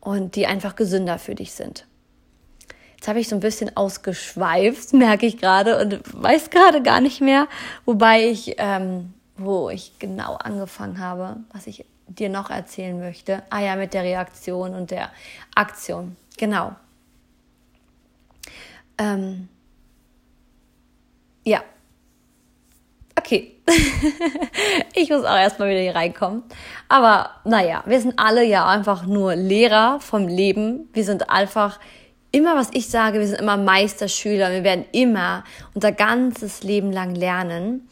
und 0.00 0.36
die 0.36 0.46
einfach 0.46 0.76
gesünder 0.76 1.18
für 1.18 1.34
dich 1.34 1.52
sind. 1.52 1.86
Jetzt 2.96 3.08
habe 3.08 3.20
ich 3.20 3.28
so 3.28 3.36
ein 3.36 3.40
bisschen 3.40 3.76
ausgeschweift, 3.76 4.92
merke 4.92 5.26
ich 5.26 5.38
gerade, 5.38 5.80
und 5.80 6.00
weiß 6.12 6.50
gerade 6.50 6.82
gar 6.82 7.00
nicht 7.00 7.20
mehr, 7.20 7.46
wobei 7.84 8.28
ich 8.28 8.56
ähm, 8.58 9.14
wo 9.38 9.70
ich 9.70 9.98
genau 9.98 10.34
angefangen 10.34 10.98
habe, 10.98 11.36
was 11.52 11.66
ich 11.66 11.84
dir 12.06 12.28
noch 12.28 12.50
erzählen 12.50 12.98
möchte. 12.98 13.42
Ah 13.50 13.60
ja, 13.60 13.76
mit 13.76 13.94
der 13.94 14.02
Reaktion 14.02 14.74
und 14.74 14.90
der 14.90 15.10
Aktion. 15.54 16.16
Genau. 16.36 16.72
Ähm, 18.98 19.48
ja. 21.44 21.62
Okay. 23.16 23.56
ich 24.94 25.10
muss 25.10 25.24
auch 25.24 25.36
erstmal 25.36 25.70
wieder 25.70 25.80
hier 25.80 25.94
reinkommen. 25.94 26.42
Aber 26.88 27.30
naja, 27.44 27.82
wir 27.86 28.00
sind 28.00 28.18
alle 28.18 28.44
ja 28.44 28.66
einfach 28.66 29.04
nur 29.06 29.34
Lehrer 29.34 30.00
vom 30.00 30.26
Leben. 30.26 30.88
Wir 30.92 31.04
sind 31.04 31.28
einfach 31.28 31.78
immer, 32.32 32.56
was 32.56 32.70
ich 32.72 32.88
sage, 32.88 33.18
wir 33.18 33.26
sind 33.26 33.40
immer 33.40 33.56
Meisterschüler. 33.56 34.50
Wir 34.50 34.64
werden 34.64 34.84
immer 34.92 35.44
unser 35.74 35.92
ganzes 35.92 36.62
Leben 36.62 36.92
lang 36.92 37.14
lernen. 37.14 37.88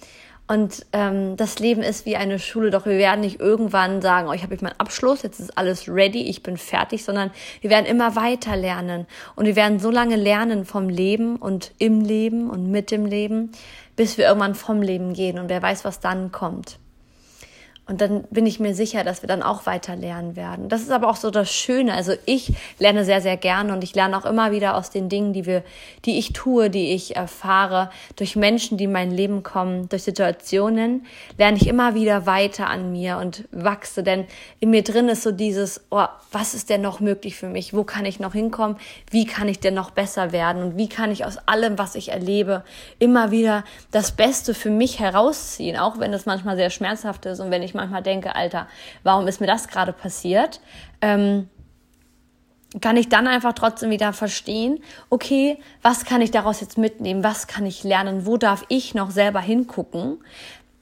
Und 0.49 0.87
ähm, 0.93 1.37
das 1.37 1.59
Leben 1.59 1.83
ist 1.83 2.07
wie 2.07 2.17
eine 2.17 2.39
Schule, 2.39 2.71
doch 2.71 2.87
wir 2.87 2.99
werden 2.99 3.21
nicht 3.21 3.41
irgendwann 3.41 4.01
sagen, 4.01 4.29
oh, 4.29 4.33
ich 4.33 4.43
habe 4.43 4.55
jetzt 4.55 4.63
meinen 4.63 4.79
Abschluss, 4.79 5.23
jetzt 5.23 5.41
ist 5.41 5.59
alles 5.59 5.89
ready, 5.89 6.23
ich 6.23 6.45
bin 6.45 6.57
fertig, 6.57 7.05
sondern 7.05 7.33
wir 7.63 7.71
werden 7.71 7.87
immer 7.87 8.15
weiter 8.15 8.57
lernen. 8.57 9.07
Und 9.35 9.47
wir 9.47 9.57
werden 9.57 9.81
so 9.81 9.91
lange 9.91 10.15
lernen 10.15 10.65
vom 10.65 10.89
Leben 10.89 11.37
und 11.37 11.73
im 11.79 12.01
Leben 12.01 12.49
und 12.49 12.71
mit 12.71 12.93
dem 12.93 13.07
Leben, 13.07 13.51
bis 13.97 14.19
wir 14.19 14.27
irgendwann 14.27 14.55
vom 14.55 14.83
Leben 14.83 15.15
gehen. 15.15 15.39
Und 15.41 15.49
wer 15.49 15.63
weiß, 15.63 15.85
was 15.85 15.99
dann 15.99 16.31
kommt. 16.31 16.79
Und 17.89 18.01
dann 18.01 18.25
bin 18.31 18.47
ich 18.47 18.59
mir 18.59 18.75
sicher, 18.75 19.05
dass 19.05 19.23
wir 19.23 19.29
dann 19.29 19.45
auch 19.45 19.65
weiter 19.65 19.95
lernen 19.95 20.35
werden. 20.35 20.69
Das 20.69 20.83
ist 20.83 20.91
aber 20.91 21.09
auch 21.09 21.15
so 21.15 21.31
das 21.31 21.53
Schöne. 21.53 21.95
Also 21.95 22.15
ich 22.25 22.53
lerne 22.81 23.05
sehr, 23.05 23.21
sehr 23.21 23.37
gerne 23.37 23.73
und 23.73 23.85
ich 23.85 23.95
lerne 23.95 24.19
auch 24.19 24.25
immer 24.25 24.51
wieder 24.51 24.75
aus 24.75 24.91
den 24.91 25.09
Dingen, 25.09 25.33
die 25.33 25.47
wir, 25.47 25.63
die 26.05 26.19
ich 26.19 26.33
tue, 26.33 26.69
die 26.69 26.95
ich 26.95 27.15
erfahre, 27.15 27.91
durch 28.17 28.35
Menschen, 28.35 28.77
die 28.77 28.85
in 28.85 28.93
mein 28.93 29.13
Leben 29.13 29.45
kommen, 29.45 29.89
durch 29.89 30.03
Situationen, 30.03 31.07
lerne 31.39 31.59
ich 31.59 31.69
immer 31.69 31.95
wieder 31.95 32.27
weiter 32.27 32.67
an 32.67 32.91
mir 32.91 33.19
und 33.19 33.45
wachse. 33.53 34.03
Denn 34.03 34.25
in 34.59 34.71
mir 34.71 34.83
drin 34.83 35.09
ist 35.09 35.23
so 35.23 35.31
dieses, 35.31 35.83
oh, 35.91 36.07
was 36.33 36.55
ist 36.55 36.71
denn 36.71 36.81
noch 36.81 36.99
möglich 36.99 37.37
für 37.37 37.49
mich? 37.49 37.73
Wo 37.73 37.85
kann 37.85 38.05
ich 38.05 38.19
noch 38.19 38.33
hinkommen? 38.33 38.79
Wie 39.13 39.27
kann 39.27 39.47
ich 39.47 39.61
denn 39.61 39.75
noch 39.75 39.93
besser 39.93 40.33
werden? 40.33 40.61
Und 40.61 40.77
wie 40.77 40.89
kann 40.89 41.13
ich 41.13 41.25
aus 41.25 41.39
allem, 41.47 41.79
was 41.79 41.95
ich 41.95 42.11
erlebe, 42.11 42.65
immer 42.99 43.31
wieder 43.31 43.63
das 43.93 44.11
Beste 44.11 44.55
für 44.55 44.71
mich 44.71 44.99
herausziehen? 44.99 45.77
Auch 45.77 46.01
wenn 46.01 46.13
es 46.13 46.27
manchmal 46.27 46.57
sehr 46.57 46.71
schmerzhaft 46.71 47.27
ist 47.27 47.39
und 47.39 47.53
wenn 47.53 47.63
ich 47.63 47.76
manchmal 47.77 48.03
denke, 48.03 48.35
Alter, 48.35 48.67
warum 49.03 49.27
ist 49.29 49.41
mir 49.41 49.47
das 49.47 49.69
gerade 49.69 49.93
passiert? 49.93 50.61
Ähm, 51.01 51.49
kann 52.81 52.97
ich 52.97 53.09
dann 53.09 53.27
einfach 53.27 53.53
trotzdem 53.53 53.91
wieder 53.91 54.13
verstehen, 54.13 54.81
okay, 55.09 55.59
was 55.83 56.05
kann 56.05 56.21
ich 56.21 56.31
daraus 56.31 56.61
jetzt 56.61 56.79
mitnehmen? 56.79 57.25
Was 57.25 57.47
kann 57.47 57.65
ich 57.65 57.85
lernen? 57.85 58.27
Wo 58.27 58.37
darf 58.37 58.65
ich 58.69 58.95
noch 58.95 59.11
selber 59.11 59.41
hingucken? 59.41 60.19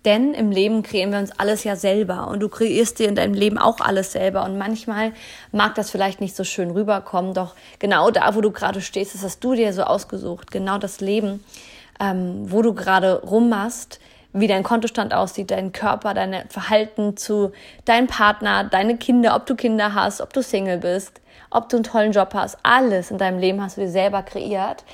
Denn 0.04 0.34
im 0.34 0.50
Leben 0.50 0.82
kreieren 0.82 1.12
wir 1.12 1.18
uns 1.18 1.32
alles 1.38 1.64
ja 1.64 1.76
selber 1.76 2.28
und 2.28 2.40
du 2.40 2.50
kreierst 2.50 2.98
dir 2.98 3.08
in 3.08 3.14
deinem 3.14 3.32
Leben 3.32 3.56
auch 3.56 3.80
alles 3.80 4.12
selber 4.12 4.44
und 4.44 4.58
manchmal 4.58 5.12
mag 5.50 5.74
das 5.76 5.90
vielleicht 5.90 6.20
nicht 6.20 6.36
so 6.36 6.44
schön 6.44 6.70
rüberkommen, 6.70 7.32
doch 7.32 7.54
genau 7.78 8.10
da, 8.10 8.34
wo 8.34 8.42
du 8.42 8.50
gerade 8.50 8.82
stehst, 8.82 9.14
das 9.14 9.22
hast 9.22 9.42
du 9.42 9.54
dir 9.54 9.72
so 9.72 9.84
ausgesucht, 9.84 10.50
genau 10.50 10.76
das 10.76 11.00
Leben, 11.00 11.42
ähm, 12.00 12.52
wo 12.52 12.60
du 12.60 12.74
gerade 12.74 13.22
rummachst, 13.22 13.98
wie 14.34 14.48
dein 14.48 14.64
Kontostand 14.64 15.14
aussieht, 15.14 15.50
dein 15.50 15.72
Körper, 15.72 16.12
dein 16.12 16.48
Verhalten 16.48 17.16
zu 17.16 17.52
deinem 17.84 18.08
Partner, 18.08 18.64
deine 18.64 18.96
Kinder, 18.98 19.36
ob 19.36 19.46
du 19.46 19.54
Kinder 19.54 19.94
hast, 19.94 20.20
ob 20.20 20.32
du 20.32 20.42
Single 20.42 20.78
bist, 20.78 21.20
ob 21.50 21.68
du 21.68 21.76
einen 21.76 21.84
tollen 21.84 22.12
Job 22.12 22.34
hast, 22.34 22.58
alles 22.64 23.12
in 23.12 23.18
deinem 23.18 23.38
Leben 23.38 23.62
hast 23.62 23.76
du 23.76 23.82
dir 23.82 23.88
selber 23.88 24.22
kreiert. 24.22 24.84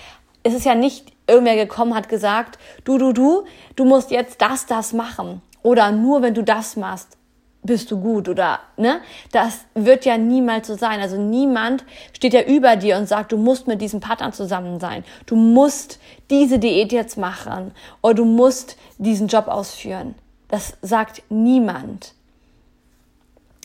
Es 0.42 0.54
ist 0.54 0.66
ja 0.66 0.74
nicht 0.74 1.12
irgendwer 1.26 1.56
gekommen, 1.56 1.94
hat 1.94 2.08
gesagt, 2.08 2.58
du, 2.84 2.98
du, 2.98 3.12
du, 3.12 3.44
du 3.76 3.84
musst 3.84 4.10
jetzt 4.10 4.42
das, 4.42 4.66
das 4.66 4.92
machen. 4.92 5.40
Oder 5.62 5.90
nur 5.90 6.22
wenn 6.22 6.34
du 6.34 6.42
das 6.42 6.76
machst, 6.76 7.16
bist 7.62 7.90
du 7.90 8.00
gut 8.00 8.28
oder 8.28 8.60
ne? 8.76 9.00
Das 9.32 9.64
wird 9.74 10.04
ja 10.04 10.16
niemals 10.16 10.66
so 10.66 10.76
sein. 10.76 11.00
Also 11.00 11.20
niemand 11.20 11.84
steht 12.12 12.32
ja 12.32 12.42
über 12.42 12.76
dir 12.76 12.96
und 12.96 13.06
sagt, 13.06 13.32
du 13.32 13.36
musst 13.36 13.66
mit 13.66 13.80
diesem 13.80 14.00
Partner 14.00 14.32
zusammen 14.32 14.80
sein. 14.80 15.04
Du 15.26 15.36
musst 15.36 15.98
diese 16.30 16.58
Diät 16.58 16.92
jetzt 16.92 17.18
machen 17.18 17.72
oder 18.02 18.14
du 18.14 18.24
musst 18.24 18.76
diesen 18.98 19.28
Job 19.28 19.48
ausführen. 19.48 20.14
Das 20.48 20.76
sagt 20.82 21.22
niemand. 21.28 22.14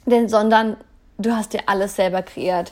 Denn 0.05 0.29
sondern 0.29 0.77
du 1.17 1.35
hast 1.35 1.53
dir 1.53 1.61
alles 1.67 1.95
selber 1.95 2.21
kreiert 2.21 2.71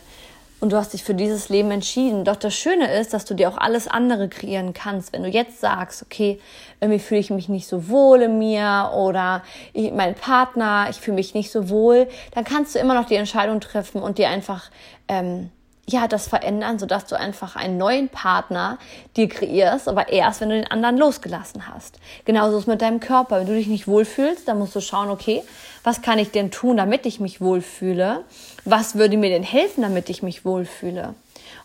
und 0.64 0.72
du 0.72 0.78
hast 0.78 0.94
dich 0.94 1.04
für 1.04 1.14
dieses 1.14 1.50
Leben 1.50 1.72
entschieden. 1.72 2.24
Doch 2.24 2.38
das 2.38 2.56
Schöne 2.56 2.90
ist, 2.98 3.14
dass 3.14 3.26
du 3.26 3.34
dir 3.34 3.50
auch 3.50 3.58
alles 3.58 3.90
andere 3.90 4.30
kreieren 4.30 4.72
kannst. 4.72 5.12
Wenn 5.12 5.24
du 5.24 5.28
jetzt 5.28 5.60
sagst, 5.60 6.02
okay, 6.02 6.40
irgendwie 6.80 7.00
fühle 7.00 7.20
ich 7.20 7.30
mich 7.30 7.50
nicht 7.50 7.68
so 7.68 7.90
wohl 7.90 8.22
in 8.22 8.38
mir 8.40 8.92
oder 8.96 9.44
ich, 9.74 9.92
mein 9.92 10.16
Partner, 10.16 10.88
ich 10.90 10.96
fühle 10.96 11.16
mich 11.16 11.34
nicht 11.34 11.52
so 11.52 11.68
wohl, 11.68 12.08
dann 12.34 12.46
kannst 12.46 12.76
du 12.76 12.80
immer 12.80 12.94
noch 12.94 13.08
die 13.08 13.16
Entscheidung 13.16 13.60
treffen 13.60 14.02
und 14.02 14.18
dir 14.18 14.30
einfach 14.30 14.72
ähm, 15.10 15.50
ja, 15.86 16.08
das 16.08 16.28
verändern, 16.28 16.80
sodass 16.80 17.06
du 17.06 17.20
einfach 17.20 17.58
einen 17.58 17.78
neuen 17.78 18.08
Partner 18.08 18.78
dir 19.18 19.28
kreierst, 19.28 19.90
aber 19.90 20.10
erst, 20.10 20.40
wenn 20.40 20.50
du 20.50 20.56
den 20.56 20.72
anderen 20.72 20.98
losgelassen 20.98 21.68
hast. 21.68 22.00
Genauso 22.24 22.58
ist 22.58 22.68
mit 22.68 22.82
deinem 22.82 23.02
Körper. 23.02 23.40
Wenn 23.40 23.48
du 23.48 23.56
dich 23.56 23.68
nicht 23.68 23.88
wohlfühlst, 23.88 24.48
dann 24.48 24.60
musst 24.60 24.76
du 24.76 24.82
schauen, 24.82 25.10
okay, 25.10 25.44
was 25.84 26.02
kann 26.02 26.20
ich 26.20 26.32
denn 26.32 26.52
tun, 26.52 26.78
damit 26.78 27.06
ich 27.06 27.20
mich 27.20 27.42
wohlfühle? 27.42 28.24
Was 28.64 28.96
würde 28.96 29.18
mir 29.18 29.30
denn 29.30 29.44
helfen, 29.44 29.82
damit 29.82 30.10
ich 30.10 30.24
mich 30.24 30.46
wohlfühle? 30.46 31.16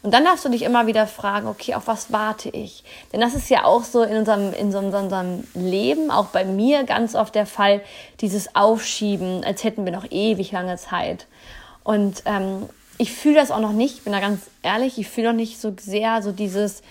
Und 0.02 0.14
dann 0.14 0.24
darfst 0.24 0.44
du 0.44 0.48
dich 0.48 0.62
immer 0.62 0.88
wieder 0.88 1.06
fragen, 1.06 1.46
okay, 1.46 1.74
auf 1.74 1.86
was 1.86 2.12
warte 2.12 2.48
ich? 2.48 2.82
Denn 3.12 3.20
das 3.20 3.34
ist 3.34 3.50
ja 3.50 3.64
auch 3.64 3.84
so 3.84 4.02
in 4.02 4.16
unserem, 4.16 4.52
in 4.52 4.72
so 4.72 4.78
unserem 4.78 5.44
Leben, 5.54 6.10
auch 6.10 6.26
bei 6.26 6.44
mir 6.44 6.84
ganz 6.84 7.14
oft 7.14 7.34
der 7.36 7.46
Fall, 7.46 7.82
dieses 8.20 8.54
Aufschieben, 8.56 9.44
als 9.44 9.62
hätten 9.62 9.84
wir 9.84 9.92
noch 9.92 10.10
ewig 10.10 10.50
lange 10.50 10.76
Zeit. 10.76 11.26
Und 11.84 12.22
ähm, 12.26 12.68
ich 12.98 13.12
fühle 13.12 13.36
das 13.36 13.50
auch 13.50 13.60
noch 13.60 13.72
nicht, 13.72 14.04
bin 14.04 14.12
da 14.12 14.20
ganz 14.20 14.50
ehrlich, 14.62 14.98
ich 14.98 15.08
fühle 15.08 15.28
noch 15.28 15.36
nicht 15.36 15.60
so 15.60 15.74
sehr 15.78 16.20
so 16.22 16.32
dieses, 16.32 16.82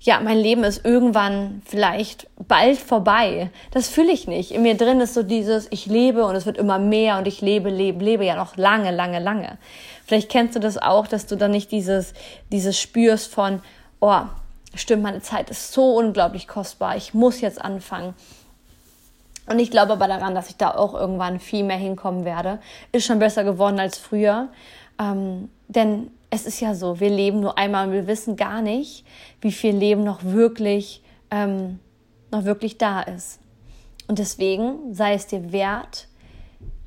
ja, 0.00 0.18
mein 0.20 0.38
Leben 0.38 0.64
ist 0.64 0.84
irgendwann 0.84 1.60
vielleicht 1.66 2.26
bald 2.48 2.78
vorbei. 2.78 3.50
Das 3.70 3.88
fühle 3.88 4.10
ich 4.10 4.26
nicht. 4.26 4.50
In 4.50 4.62
mir 4.62 4.74
drin 4.74 5.00
ist 5.00 5.12
so 5.12 5.22
dieses, 5.22 5.68
ich 5.70 5.84
lebe 5.84 6.24
und 6.24 6.34
es 6.34 6.46
wird 6.46 6.56
immer 6.56 6.78
mehr 6.78 7.18
und 7.18 7.28
ich 7.28 7.42
lebe, 7.42 7.68
lebe, 7.68 8.02
lebe 8.02 8.24
ja 8.24 8.34
noch 8.34 8.56
lange, 8.56 8.90
lange, 8.90 9.18
lange. 9.18 9.58
Vielleicht 10.06 10.30
kennst 10.30 10.56
du 10.56 10.60
das 10.60 10.78
auch, 10.78 11.06
dass 11.06 11.26
du 11.26 11.36
dann 11.36 11.50
nicht 11.50 11.70
dieses, 11.70 12.14
dieses 12.50 12.80
spürst 12.80 13.32
von, 13.32 13.60
oh, 14.00 14.22
stimmt, 14.74 15.02
meine 15.02 15.20
Zeit 15.20 15.50
ist 15.50 15.72
so 15.72 15.96
unglaublich 15.96 16.48
kostbar, 16.48 16.96
ich 16.96 17.12
muss 17.12 17.42
jetzt 17.42 17.62
anfangen. 17.62 18.14
Und 19.46 19.58
ich 19.58 19.70
glaube 19.70 19.92
aber 19.92 20.08
daran, 20.08 20.34
dass 20.34 20.48
ich 20.48 20.56
da 20.56 20.70
auch 20.70 20.94
irgendwann 20.94 21.40
viel 21.40 21.64
mehr 21.64 21.76
hinkommen 21.76 22.24
werde. 22.24 22.60
Ist 22.92 23.06
schon 23.06 23.18
besser 23.18 23.42
geworden 23.42 23.80
als 23.80 23.98
früher. 23.98 24.48
Ähm, 25.00 25.48
denn 25.68 26.10
es 26.28 26.46
ist 26.46 26.60
ja 26.60 26.74
so, 26.74 27.00
wir 27.00 27.10
leben 27.10 27.40
nur 27.40 27.58
einmal 27.58 27.88
und 27.88 27.92
wir 27.94 28.06
wissen 28.06 28.36
gar 28.36 28.62
nicht, 28.62 29.04
wie 29.40 29.50
viel 29.50 29.74
Leben 29.74 30.04
noch 30.04 30.22
wirklich, 30.22 31.02
ähm, 31.30 31.80
noch 32.30 32.44
wirklich 32.44 32.78
da 32.78 33.00
ist. 33.00 33.40
Und 34.06 34.18
deswegen 34.18 34.94
sei 34.94 35.14
es 35.14 35.26
dir 35.26 35.52
wert, 35.52 36.06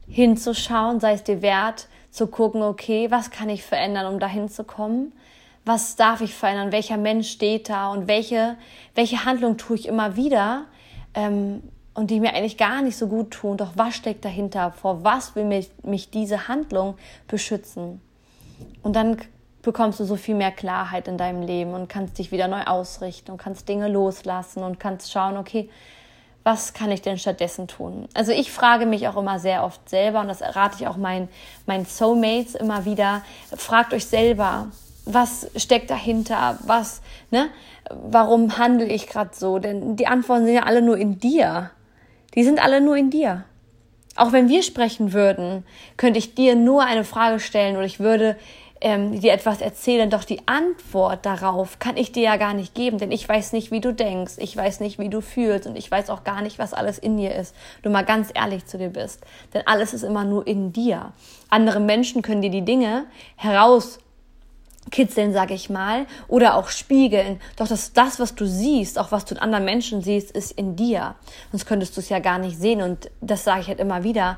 hinzuschauen, 0.08 1.00
sei 1.00 1.14
es 1.14 1.24
dir 1.24 1.42
wert, 1.42 1.88
zu 2.12 2.28
gucken, 2.28 2.62
okay, 2.62 3.10
was 3.10 3.32
kann 3.32 3.50
ich 3.50 3.64
verändern, 3.64 4.14
um 4.14 4.20
dahin 4.20 4.48
zu 4.48 4.64
kommen? 4.64 5.14
Was 5.66 5.96
darf 5.96 6.22
ich 6.22 6.36
verändern? 6.36 6.72
Welcher 6.72 6.98
Mensch 6.98 7.32
steht 7.32 7.70
da? 7.70 7.92
Und 7.92 8.08
welche, 8.08 8.58
welche 8.96 9.26
Handlung 9.26 9.58
tue 9.58 9.78
ich 9.78 9.88
immer 9.88 10.16
wieder? 10.16 10.66
Ähm, 11.16 11.64
und 11.94 12.10
die 12.10 12.20
mir 12.20 12.34
eigentlich 12.34 12.58
gar 12.58 12.82
nicht 12.82 12.98
so 12.98 13.08
gut 13.08 13.32
tun. 13.32 13.58
Doch 13.58 13.74
was 13.76 13.96
steckt 13.96 14.26
dahinter? 14.26 14.72
Vor 14.72 15.04
was 15.04 15.36
will 15.36 15.46
mich, 15.46 15.70
mich 15.84 16.10
diese 16.10 16.48
Handlung 16.48 16.96
beschützen? 17.28 18.02
Und 18.82 18.96
dann 18.96 19.18
bekommst 19.62 20.00
du 20.00 20.06
so 20.06 20.16
viel 20.16 20.36
mehr 20.36 20.52
Klarheit 20.52 21.08
in 21.08 21.18
deinem 21.18 21.42
Leben 21.42 21.74
und 21.74 21.90
kannst 21.90 22.18
dich 22.18 22.32
wieder 22.32 22.48
neu 22.48 22.64
ausrichten 22.64 23.32
und 23.32 23.38
kannst 23.38 23.70
Dinge 23.70 23.88
loslassen 23.88 24.64
und 24.64 24.80
kannst 24.80 25.12
schauen, 25.12 25.38
okay, 25.38 25.70
was 26.44 26.74
kann 26.74 26.92
ich 26.92 27.02
denn 27.02 27.18
stattdessen 27.18 27.68
tun? 27.68 28.10
Also 28.14 28.34
ich 28.34 28.52
frage 28.52 28.86
mich 28.86 29.08
auch 29.08 29.16
immer 29.16 29.40
sehr 29.40 29.64
oft 29.64 29.88
selber 29.88 30.20
und 30.20 30.28
das 30.28 30.42
rate 30.42 30.76
ich 30.80 30.88
auch 30.88 30.98
meinen, 30.98 31.30
meinen 31.66 31.86
Soulmates 31.86 32.56
immer 32.56 32.84
wieder. 32.84 33.22
Fragt 33.56 33.94
euch 33.94 34.06
selber, 34.06 34.68
was 35.06 35.48
steckt 35.56 35.90
dahinter? 35.90 36.58
Was, 36.66 37.02
ne? 37.32 37.50
Warum 37.90 38.58
handle 38.58 38.88
ich 38.88 39.08
gerade 39.08 39.32
so? 39.34 39.60
Denn 39.60 39.96
die 39.96 40.08
Antworten 40.08 40.46
sind 40.46 40.56
ja 40.56 40.64
alle 40.64 40.82
nur 40.82 40.98
in 40.98 41.20
dir. 41.20 41.72
Die 42.36 42.44
sind 42.44 42.64
alle 42.64 42.82
nur 42.82 42.98
in 42.98 43.10
dir. 43.10 43.46
Auch 44.16 44.32
wenn 44.32 44.50
wir 44.50 44.62
sprechen 44.62 45.14
würden, 45.14 45.66
könnte 45.98 46.20
ich 46.20 46.36
dir 46.36 46.56
nur 46.56 46.84
eine 46.84 47.04
Frage 47.04 47.40
stellen 47.40 47.76
oder 47.76 47.86
ich 47.86 48.00
würde 48.00 48.36
ähm, 48.84 49.20
dir 49.20 49.32
etwas 49.32 49.62
erzählen, 49.62 50.10
doch 50.10 50.26
die 50.26 50.46
Antwort 50.46 51.26
darauf 51.26 51.80
kann 51.80 51.96
ich 51.96 52.12
dir 52.12 52.24
ja 52.24 52.36
gar 52.36 52.54
nicht 52.54 52.76
geben, 52.76 52.98
denn 52.98 53.12
ich 53.12 53.28
weiß 53.28 53.54
nicht, 53.54 53.72
wie 53.72 53.80
du 53.80 53.94
denkst, 53.94 54.34
ich 54.38 54.56
weiß 54.56 54.82
nicht, 54.82 55.00
wie 55.00 55.10
du 55.10 55.22
fühlst 55.22 55.66
und 55.66 55.78
ich 55.78 55.90
weiß 55.90 56.10
auch 56.10 56.26
gar 56.26 56.42
nicht, 56.42 56.60
was 56.60 56.74
alles 56.74 57.00
in 57.00 57.16
dir 57.18 57.34
ist. 57.34 57.56
Du 57.82 57.90
mal 57.90 58.04
ganz 58.04 58.30
ehrlich 58.34 58.66
zu 58.66 58.78
dir 58.78 58.90
bist, 58.90 59.22
denn 59.54 59.64
alles 59.66 59.94
ist 59.94 60.04
immer 60.04 60.26
nur 60.26 60.46
in 60.46 60.74
dir. 60.74 61.14
Andere 61.50 61.80
Menschen 61.80 62.22
können 62.22 62.42
dir 62.42 62.52
die 62.52 62.66
Dinge 62.66 63.06
heraus 63.38 64.00
kitzeln, 64.94 65.34
sag 65.34 65.52
ich 65.52 65.70
mal, 65.70 66.06
oder 66.30 66.56
auch 66.56 66.70
spiegeln. 66.70 67.42
Doch 67.58 67.68
das, 67.68 67.92
das, 67.92 68.20
was 68.22 68.36
du 68.36 68.46
siehst, 68.46 68.98
auch 68.98 69.12
was 69.12 69.26
du 69.26 69.36
in 69.36 69.42
anderen 69.42 69.66
Menschen 69.66 70.02
siehst, 70.02 70.32
ist 70.32 70.52
in 70.52 70.78
dir. 70.78 71.16
Sonst 71.52 71.66
könntest 71.66 71.98
du 71.98 72.00
es 72.00 72.08
ja 72.08 72.20
gar 72.20 72.38
nicht 72.38 72.58
sehen. 72.58 72.82
Und 72.82 73.10
das 73.20 73.44
sage 73.44 73.62
ich 73.62 73.68
halt 73.68 73.80
immer 73.80 74.06
wieder. 74.06 74.38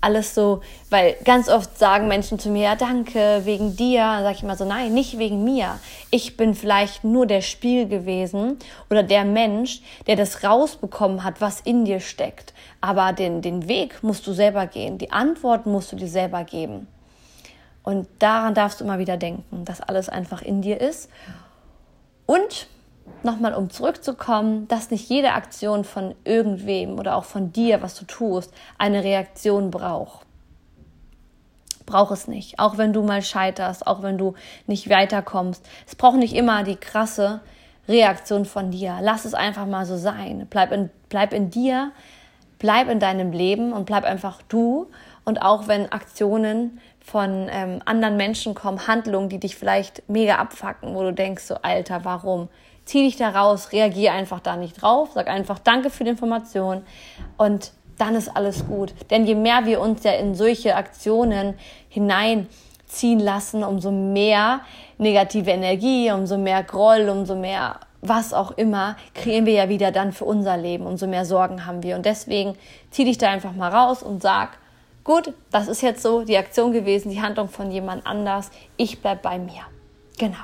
alles 0.00 0.34
so, 0.34 0.60
weil 0.90 1.16
ganz 1.24 1.48
oft 1.48 1.76
sagen 1.76 2.06
Menschen 2.08 2.38
zu 2.38 2.50
mir, 2.50 2.62
ja, 2.62 2.76
danke, 2.76 3.42
wegen 3.44 3.74
dir. 3.74 4.00
Dann 4.00 4.22
sage 4.22 4.36
ich 4.36 4.42
immer 4.42 4.56
so, 4.56 4.64
nein, 4.64 4.94
nicht 4.94 5.18
wegen 5.18 5.42
mir. 5.44 5.78
Ich 6.10 6.36
bin 6.36 6.54
vielleicht 6.54 7.04
nur 7.04 7.26
der 7.26 7.40
Spiel 7.40 7.88
gewesen 7.88 8.58
oder 8.90 9.02
der 9.02 9.24
Mensch, 9.24 9.82
der 10.06 10.16
das 10.16 10.44
rausbekommen 10.44 11.24
hat, 11.24 11.40
was 11.40 11.60
in 11.60 11.84
dir 11.84 12.00
steckt. 12.00 12.54
Aber 12.80 13.12
den, 13.12 13.42
den 13.42 13.68
Weg 13.68 14.02
musst 14.02 14.26
du 14.26 14.32
selber 14.32 14.66
gehen. 14.66 14.98
Die 14.98 15.10
Antwort 15.10 15.66
musst 15.66 15.90
du 15.90 15.96
dir 15.96 16.08
selber 16.08 16.44
geben. 16.44 16.86
Und 17.88 18.06
daran 18.18 18.52
darfst 18.52 18.80
du 18.80 18.84
immer 18.84 18.98
wieder 18.98 19.16
denken, 19.16 19.64
dass 19.64 19.80
alles 19.80 20.10
einfach 20.10 20.42
in 20.42 20.60
dir 20.60 20.78
ist. 20.78 21.08
Und 22.26 22.66
nochmal 23.22 23.54
um 23.54 23.70
zurückzukommen, 23.70 24.68
dass 24.68 24.90
nicht 24.90 25.08
jede 25.08 25.32
Aktion 25.32 25.84
von 25.84 26.14
irgendwem 26.22 26.98
oder 26.98 27.16
auch 27.16 27.24
von 27.24 27.50
dir, 27.50 27.80
was 27.80 27.94
du 27.94 28.04
tust, 28.04 28.52
eine 28.76 29.04
Reaktion 29.04 29.70
braucht. 29.70 30.26
Brauch 31.86 32.10
es 32.10 32.28
nicht. 32.28 32.58
Auch 32.58 32.76
wenn 32.76 32.92
du 32.92 33.02
mal 33.02 33.22
scheiterst, 33.22 33.86
auch 33.86 34.02
wenn 34.02 34.18
du 34.18 34.34
nicht 34.66 34.90
weiterkommst. 34.90 35.66
Es 35.86 35.96
braucht 35.96 36.18
nicht 36.18 36.34
immer 36.34 36.64
die 36.64 36.76
krasse 36.76 37.40
Reaktion 37.88 38.44
von 38.44 38.70
dir. 38.70 38.98
Lass 39.00 39.24
es 39.24 39.32
einfach 39.32 39.64
mal 39.64 39.86
so 39.86 39.96
sein. 39.96 40.46
Bleib 40.50 40.72
in, 40.72 40.90
bleib 41.08 41.32
in 41.32 41.48
dir, 41.48 41.92
bleib 42.58 42.90
in 42.90 43.00
deinem 43.00 43.32
Leben 43.32 43.72
und 43.72 43.86
bleib 43.86 44.04
einfach 44.04 44.42
du. 44.42 44.90
Und 45.24 45.40
auch 45.40 45.68
wenn 45.68 45.90
Aktionen 45.90 46.80
von 47.10 47.48
ähm, 47.50 47.80
anderen 47.84 48.16
Menschen 48.16 48.54
kommen, 48.54 48.86
Handlungen, 48.86 49.28
die 49.28 49.40
dich 49.40 49.56
vielleicht 49.56 50.08
mega 50.08 50.36
abfacken, 50.36 50.94
wo 50.94 51.02
du 51.02 51.12
denkst, 51.12 51.44
so 51.44 51.56
Alter, 51.62 52.04
warum? 52.04 52.48
zieh 52.88 53.04
dich 53.04 53.16
da 53.16 53.28
raus, 53.28 53.70
reagier 53.72 54.12
einfach 54.12 54.40
da 54.40 54.56
nicht 54.56 54.80
drauf, 54.80 55.10
sag 55.14 55.28
einfach 55.28 55.58
Danke 55.58 55.90
für 55.90 56.04
die 56.04 56.10
Information 56.10 56.82
und 57.36 57.72
dann 57.98 58.14
ist 58.14 58.34
alles 58.34 58.66
gut. 58.66 58.94
Denn 59.10 59.26
je 59.26 59.34
mehr 59.34 59.66
wir 59.66 59.80
uns 59.80 60.04
ja 60.04 60.12
in 60.12 60.34
solche 60.34 60.74
Aktionen 60.74 61.54
hineinziehen 61.88 63.20
lassen, 63.20 63.62
umso 63.62 63.90
mehr 63.90 64.60
negative 64.96 65.50
Energie, 65.50 66.10
umso 66.12 66.38
mehr 66.38 66.62
Groll, 66.62 67.08
umso 67.08 67.34
mehr 67.36 67.80
was 68.00 68.32
auch 68.32 68.52
immer, 68.52 68.96
kreieren 69.14 69.44
wir 69.44 69.54
ja 69.54 69.68
wieder 69.68 69.90
dann 69.90 70.12
für 70.12 70.24
unser 70.24 70.56
Leben, 70.56 70.86
umso 70.86 71.08
mehr 71.08 71.24
Sorgen 71.24 71.66
haben 71.66 71.82
wir. 71.82 71.96
Und 71.96 72.06
deswegen 72.06 72.56
zieh 72.90 73.04
dich 73.04 73.18
da 73.18 73.28
einfach 73.28 73.52
mal 73.52 73.70
raus 73.70 74.02
und 74.02 74.22
sag, 74.22 74.58
gut, 75.08 75.32
das 75.50 75.68
ist 75.68 75.80
jetzt 75.80 76.02
so 76.02 76.22
die 76.22 76.36
Aktion 76.36 76.70
gewesen, 76.70 77.10
die 77.10 77.22
Handlung 77.22 77.48
von 77.48 77.70
jemand 77.70 78.06
anders, 78.06 78.50
ich 78.76 79.00
bleib 79.00 79.22
bei 79.22 79.38
mir. 79.38 79.62
Genau. 80.18 80.36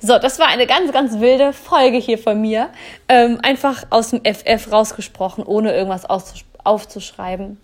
So, 0.00 0.18
das 0.18 0.40
war 0.40 0.48
eine 0.48 0.66
ganz, 0.66 0.90
ganz 0.92 1.20
wilde 1.20 1.52
Folge 1.52 1.98
hier 1.98 2.18
von 2.18 2.40
mir. 2.40 2.70
Ähm, 3.08 3.38
einfach 3.44 3.84
aus 3.90 4.10
dem 4.10 4.20
FF 4.24 4.72
rausgesprochen, 4.72 5.44
ohne 5.44 5.72
irgendwas 5.72 6.06
aufzuschreiben. 6.64 7.60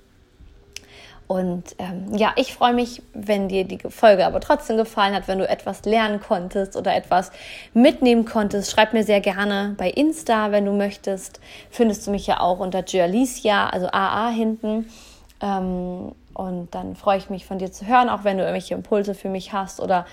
Und 1.27 1.75
ähm, 1.81 2.15
ja, 2.15 2.33
ich 2.37 2.55
freue 2.55 2.75
mich, 2.75 3.03
wenn 3.13 3.49
dir 3.49 3.65
die 3.65 3.79
Folge 3.91 4.25
aber 4.25 4.39
trotzdem 4.39 4.77
gefallen 4.77 5.17
hat, 5.17 5.27
wenn 5.27 5.41
du 5.41 5.49
etwas 5.49 5.85
lernen 5.85 6.21
konntest 6.21 6.77
oder 6.77 6.95
etwas 6.95 7.33
mitnehmen 7.75 8.25
konntest. 8.25 8.71
Schreib 8.71 8.93
mir 8.93 9.03
sehr 9.03 9.21
gerne 9.21 9.75
bei 9.77 9.91
Insta, 9.91 10.53
wenn 10.53 10.65
du 10.65 10.73
möchtest. 10.73 11.41
Findest 11.71 12.07
du 12.07 12.13
mich 12.13 12.29
ja 12.29 12.39
auch 12.39 12.61
unter 12.61 12.85
Jalicia, 12.87 13.69
also 13.69 13.89
AA 13.89 14.29
hinten. 14.29 14.87
Ähm, 15.43 16.13
und 16.37 16.75
dann 16.75 16.97
freue 16.97 17.19
ich 17.19 17.31
mich 17.31 17.47
von 17.47 17.59
dir 17.59 17.73
zu 17.73 17.87
hören, 17.87 18.09
auch 18.09 18.25
wenn 18.25 18.37
du 18.37 18.43
irgendwelche 18.43 18.75
Impulse 18.75 19.15
für 19.15 19.31
mich 19.31 19.53
hast 19.53 19.81
oder 19.81 20.05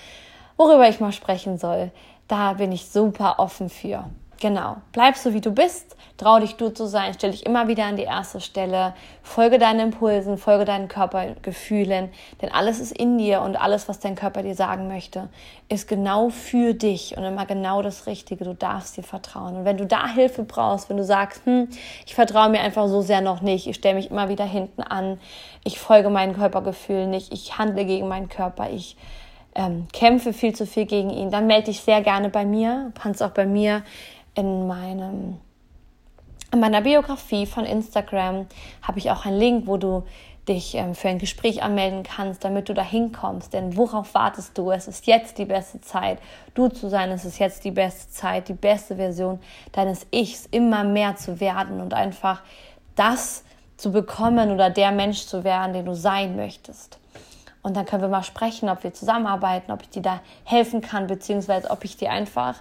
worüber 0.56 0.88
ich 0.88 1.00
mal 1.00 1.12
sprechen 1.12 1.58
soll. 1.58 1.92
Da 2.28 2.54
bin 2.54 2.72
ich 2.72 2.88
super 2.88 3.40
offen 3.40 3.70
für. 3.70 4.06
Genau. 4.44 4.76
Bleib 4.92 5.16
so 5.16 5.34
wie 5.34 5.40
du 5.40 5.52
bist, 5.52 5.96
trau 6.18 6.38
dich 6.38 6.58
du 6.58 6.68
zu 6.68 6.86
sein, 6.86 7.14
stell 7.14 7.32
dich 7.32 7.46
immer 7.46 7.70
wieder 7.70 7.86
an 7.86 7.96
die 7.96 8.04
erste 8.04 8.42
Stelle, 8.42 8.94
folge 9.22 9.58
deinen 9.58 9.80
Impulsen, 9.80 10.38
folge 10.38 10.66
deinen 10.66 10.90
Körpergefühlen, 10.90 12.10
denn 12.42 12.52
alles 12.52 12.82
ist 12.82 12.92
in 12.92 13.18
dir 13.18 13.40
und 13.40 13.56
alles, 13.56 13.88
was 13.88 14.02
dein 14.02 14.16
Körper 14.16 14.44
dir 14.44 14.54
sagen 14.54 14.90
möchte, 14.90 15.30
ist 15.70 15.88
genau 15.88 16.28
für 16.28 16.74
dich 16.74 17.16
und 17.16 17.24
immer 17.24 17.46
genau 17.46 17.82
das 17.82 18.06
Richtige. 18.06 18.44
Du 18.44 18.54
darfst 18.54 18.98
dir 18.98 19.04
vertrauen. 19.04 19.56
Und 19.56 19.64
wenn 19.64 19.78
du 19.78 19.86
da 19.86 20.10
Hilfe 20.10 20.44
brauchst, 20.44 20.90
wenn 20.90 20.98
du 20.98 21.06
sagst, 21.06 21.46
hm, 21.46 21.70
ich 22.06 22.14
vertraue 22.14 22.50
mir 22.50 22.60
einfach 22.60 22.90
so 22.90 23.02
sehr 23.02 23.22
noch 23.22 23.40
nicht, 23.40 23.68
ich 23.68 23.78
stelle 23.78 23.96
mich 23.96 24.12
immer 24.12 24.28
wieder 24.28 24.44
hinten 24.44 24.82
an, 24.82 25.22
ich 25.64 25.80
folge 25.80 26.10
meinen 26.10 26.34
Körpergefühlen 26.34 27.10
nicht, 27.10 27.32
ich 27.32 27.58
handle 27.58 27.86
gegen 27.86 28.10
meinen 28.10 28.28
Körper, 28.28 28.70
ich 28.70 28.98
ähm, 29.56 29.88
kämpfe 29.94 30.34
viel 30.34 30.54
zu 30.54 30.66
viel 30.66 30.86
gegen 30.86 31.10
ihn, 31.12 31.32
dann 31.32 31.48
melde 31.48 31.66
dich 31.66 31.82
sehr 31.82 32.02
gerne 32.02 32.30
bei 32.30 32.46
mir. 32.46 32.92
Kannst 33.00 33.22
auch 33.24 33.32
bei 33.32 33.46
mir 33.46 33.84
in 34.36 34.68
meinem 34.68 35.40
in 36.52 36.60
meiner 36.60 36.82
Biografie 36.82 37.48
von 37.48 37.66
Instagram 37.66 38.46
habe 38.84 39.00
ich 39.00 39.10
auch 39.10 39.26
einen 39.26 39.40
Link, 39.40 39.66
wo 39.66 39.78
du 39.78 40.04
dich 40.48 40.76
ähm, 40.76 40.94
für 40.94 41.10
ein 41.10 41.18
Gespräch 41.18 41.64
anmelden 41.64 42.04
kannst, 42.04 42.44
damit 42.44 42.70
du 42.70 42.74
da 42.74 42.84
hinkommst. 42.84 43.54
Denn 43.54 43.76
worauf 43.76 44.14
wartest 44.14 44.58
du? 44.58 44.72
Es 44.72 44.88
ist 44.88 45.08
jetzt 45.08 45.38
die 45.38 45.46
beste 45.46 45.82
Zeit, 45.82 46.20
du 46.54 46.68
zu 46.68 46.90
sein. 46.90 47.10
Es 47.12 47.26
ist 47.26 47.40
jetzt 47.40 47.64
die 47.64 47.72
beste 47.72 48.12
Zeit, 48.12 48.50
die 48.50 48.54
beste 48.54 48.98
Version 48.98 49.40
deines 49.72 50.06
Ichs 50.12 50.48
immer 50.52 50.84
mehr 50.84 51.16
zu 51.16 51.40
werden 51.40 51.82
und 51.82 51.94
einfach 51.94 52.42
das 52.96 53.44
zu 53.78 53.92
bekommen 53.92 54.52
oder 54.52 54.70
der 54.70 54.92
Mensch 54.92 55.26
zu 55.26 55.44
werden, 55.44 55.74
den 55.74 55.86
du 55.86 55.96
sein 55.96 56.36
möchtest. 56.36 57.00
Und 57.64 57.78
dann 57.78 57.86
können 57.86 58.02
wir 58.02 58.10
mal 58.10 58.24
sprechen, 58.24 58.70
ob 58.70 58.84
wir 58.84 58.94
zusammenarbeiten, 58.94 59.72
ob 59.72 59.82
ich 59.82 59.90
dir 59.90 60.02
da 60.02 60.20
helfen 60.44 60.82
kann, 60.82 61.08
beziehungsweise 61.08 61.72
ob 61.72 61.86
ich 61.86 61.96
dir 61.96 62.12
einfach 62.12 62.56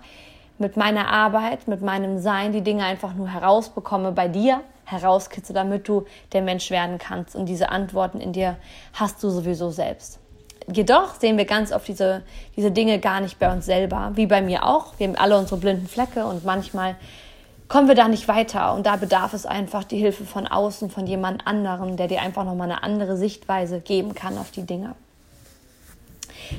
mit 0.62 0.78
meiner 0.78 1.08
Arbeit, 1.08 1.68
mit 1.68 1.82
meinem 1.82 2.18
Sein 2.18 2.52
die 2.52 2.62
Dinge 2.62 2.84
einfach 2.84 3.12
nur 3.12 3.28
herausbekomme 3.28 4.12
bei 4.12 4.28
dir, 4.28 4.62
herauskitze, 4.84 5.52
damit 5.52 5.86
du 5.88 6.06
der 6.32 6.40
Mensch 6.40 6.70
werden 6.70 6.96
kannst. 6.98 7.36
Und 7.36 7.46
diese 7.46 7.68
Antworten 7.68 8.20
in 8.20 8.32
dir 8.32 8.56
hast 8.94 9.22
du 9.22 9.28
sowieso 9.28 9.70
selbst. 9.70 10.18
Jedoch 10.72 11.16
sehen 11.16 11.36
wir 11.36 11.44
ganz 11.44 11.72
oft 11.72 11.88
diese, 11.88 12.22
diese 12.56 12.70
Dinge 12.70 13.00
gar 13.00 13.20
nicht 13.20 13.38
bei 13.38 13.52
uns 13.52 13.66
selber, 13.66 14.12
wie 14.14 14.26
bei 14.26 14.40
mir 14.40 14.64
auch. 14.64 14.94
Wir 14.98 15.08
haben 15.08 15.16
alle 15.16 15.36
unsere 15.36 15.58
blinden 15.58 15.88
Flecke 15.88 16.24
und 16.24 16.44
manchmal 16.44 16.94
kommen 17.68 17.88
wir 17.88 17.96
da 17.96 18.06
nicht 18.06 18.28
weiter. 18.28 18.74
Und 18.74 18.86
da 18.86 18.96
bedarf 18.96 19.34
es 19.34 19.44
einfach 19.44 19.82
die 19.82 19.98
Hilfe 19.98 20.24
von 20.24 20.46
außen, 20.46 20.90
von 20.90 21.06
jemand 21.06 21.46
anderem, 21.46 21.96
der 21.96 22.06
dir 22.06 22.22
einfach 22.22 22.44
nochmal 22.44 22.70
eine 22.70 22.84
andere 22.84 23.16
Sichtweise 23.16 23.80
geben 23.80 24.14
kann 24.14 24.38
auf 24.38 24.52
die 24.52 24.62
Dinge. 24.62 24.94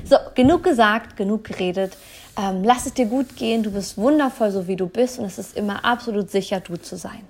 So, 0.04 0.16
genug 0.34 0.64
gesagt, 0.64 1.16
genug 1.16 1.44
geredet. 1.44 1.96
Ähm, 2.36 2.64
lass 2.64 2.86
es 2.86 2.94
dir 2.94 3.06
gut 3.06 3.36
gehen. 3.36 3.62
Du 3.62 3.70
bist 3.70 3.96
wundervoll, 3.96 4.50
so 4.50 4.66
wie 4.66 4.76
du 4.76 4.86
bist. 4.86 5.18
Und 5.18 5.26
es 5.26 5.38
ist 5.38 5.56
immer 5.56 5.84
absolut 5.84 6.30
sicher, 6.30 6.60
du 6.60 6.76
zu 6.76 6.96
sein. 6.96 7.22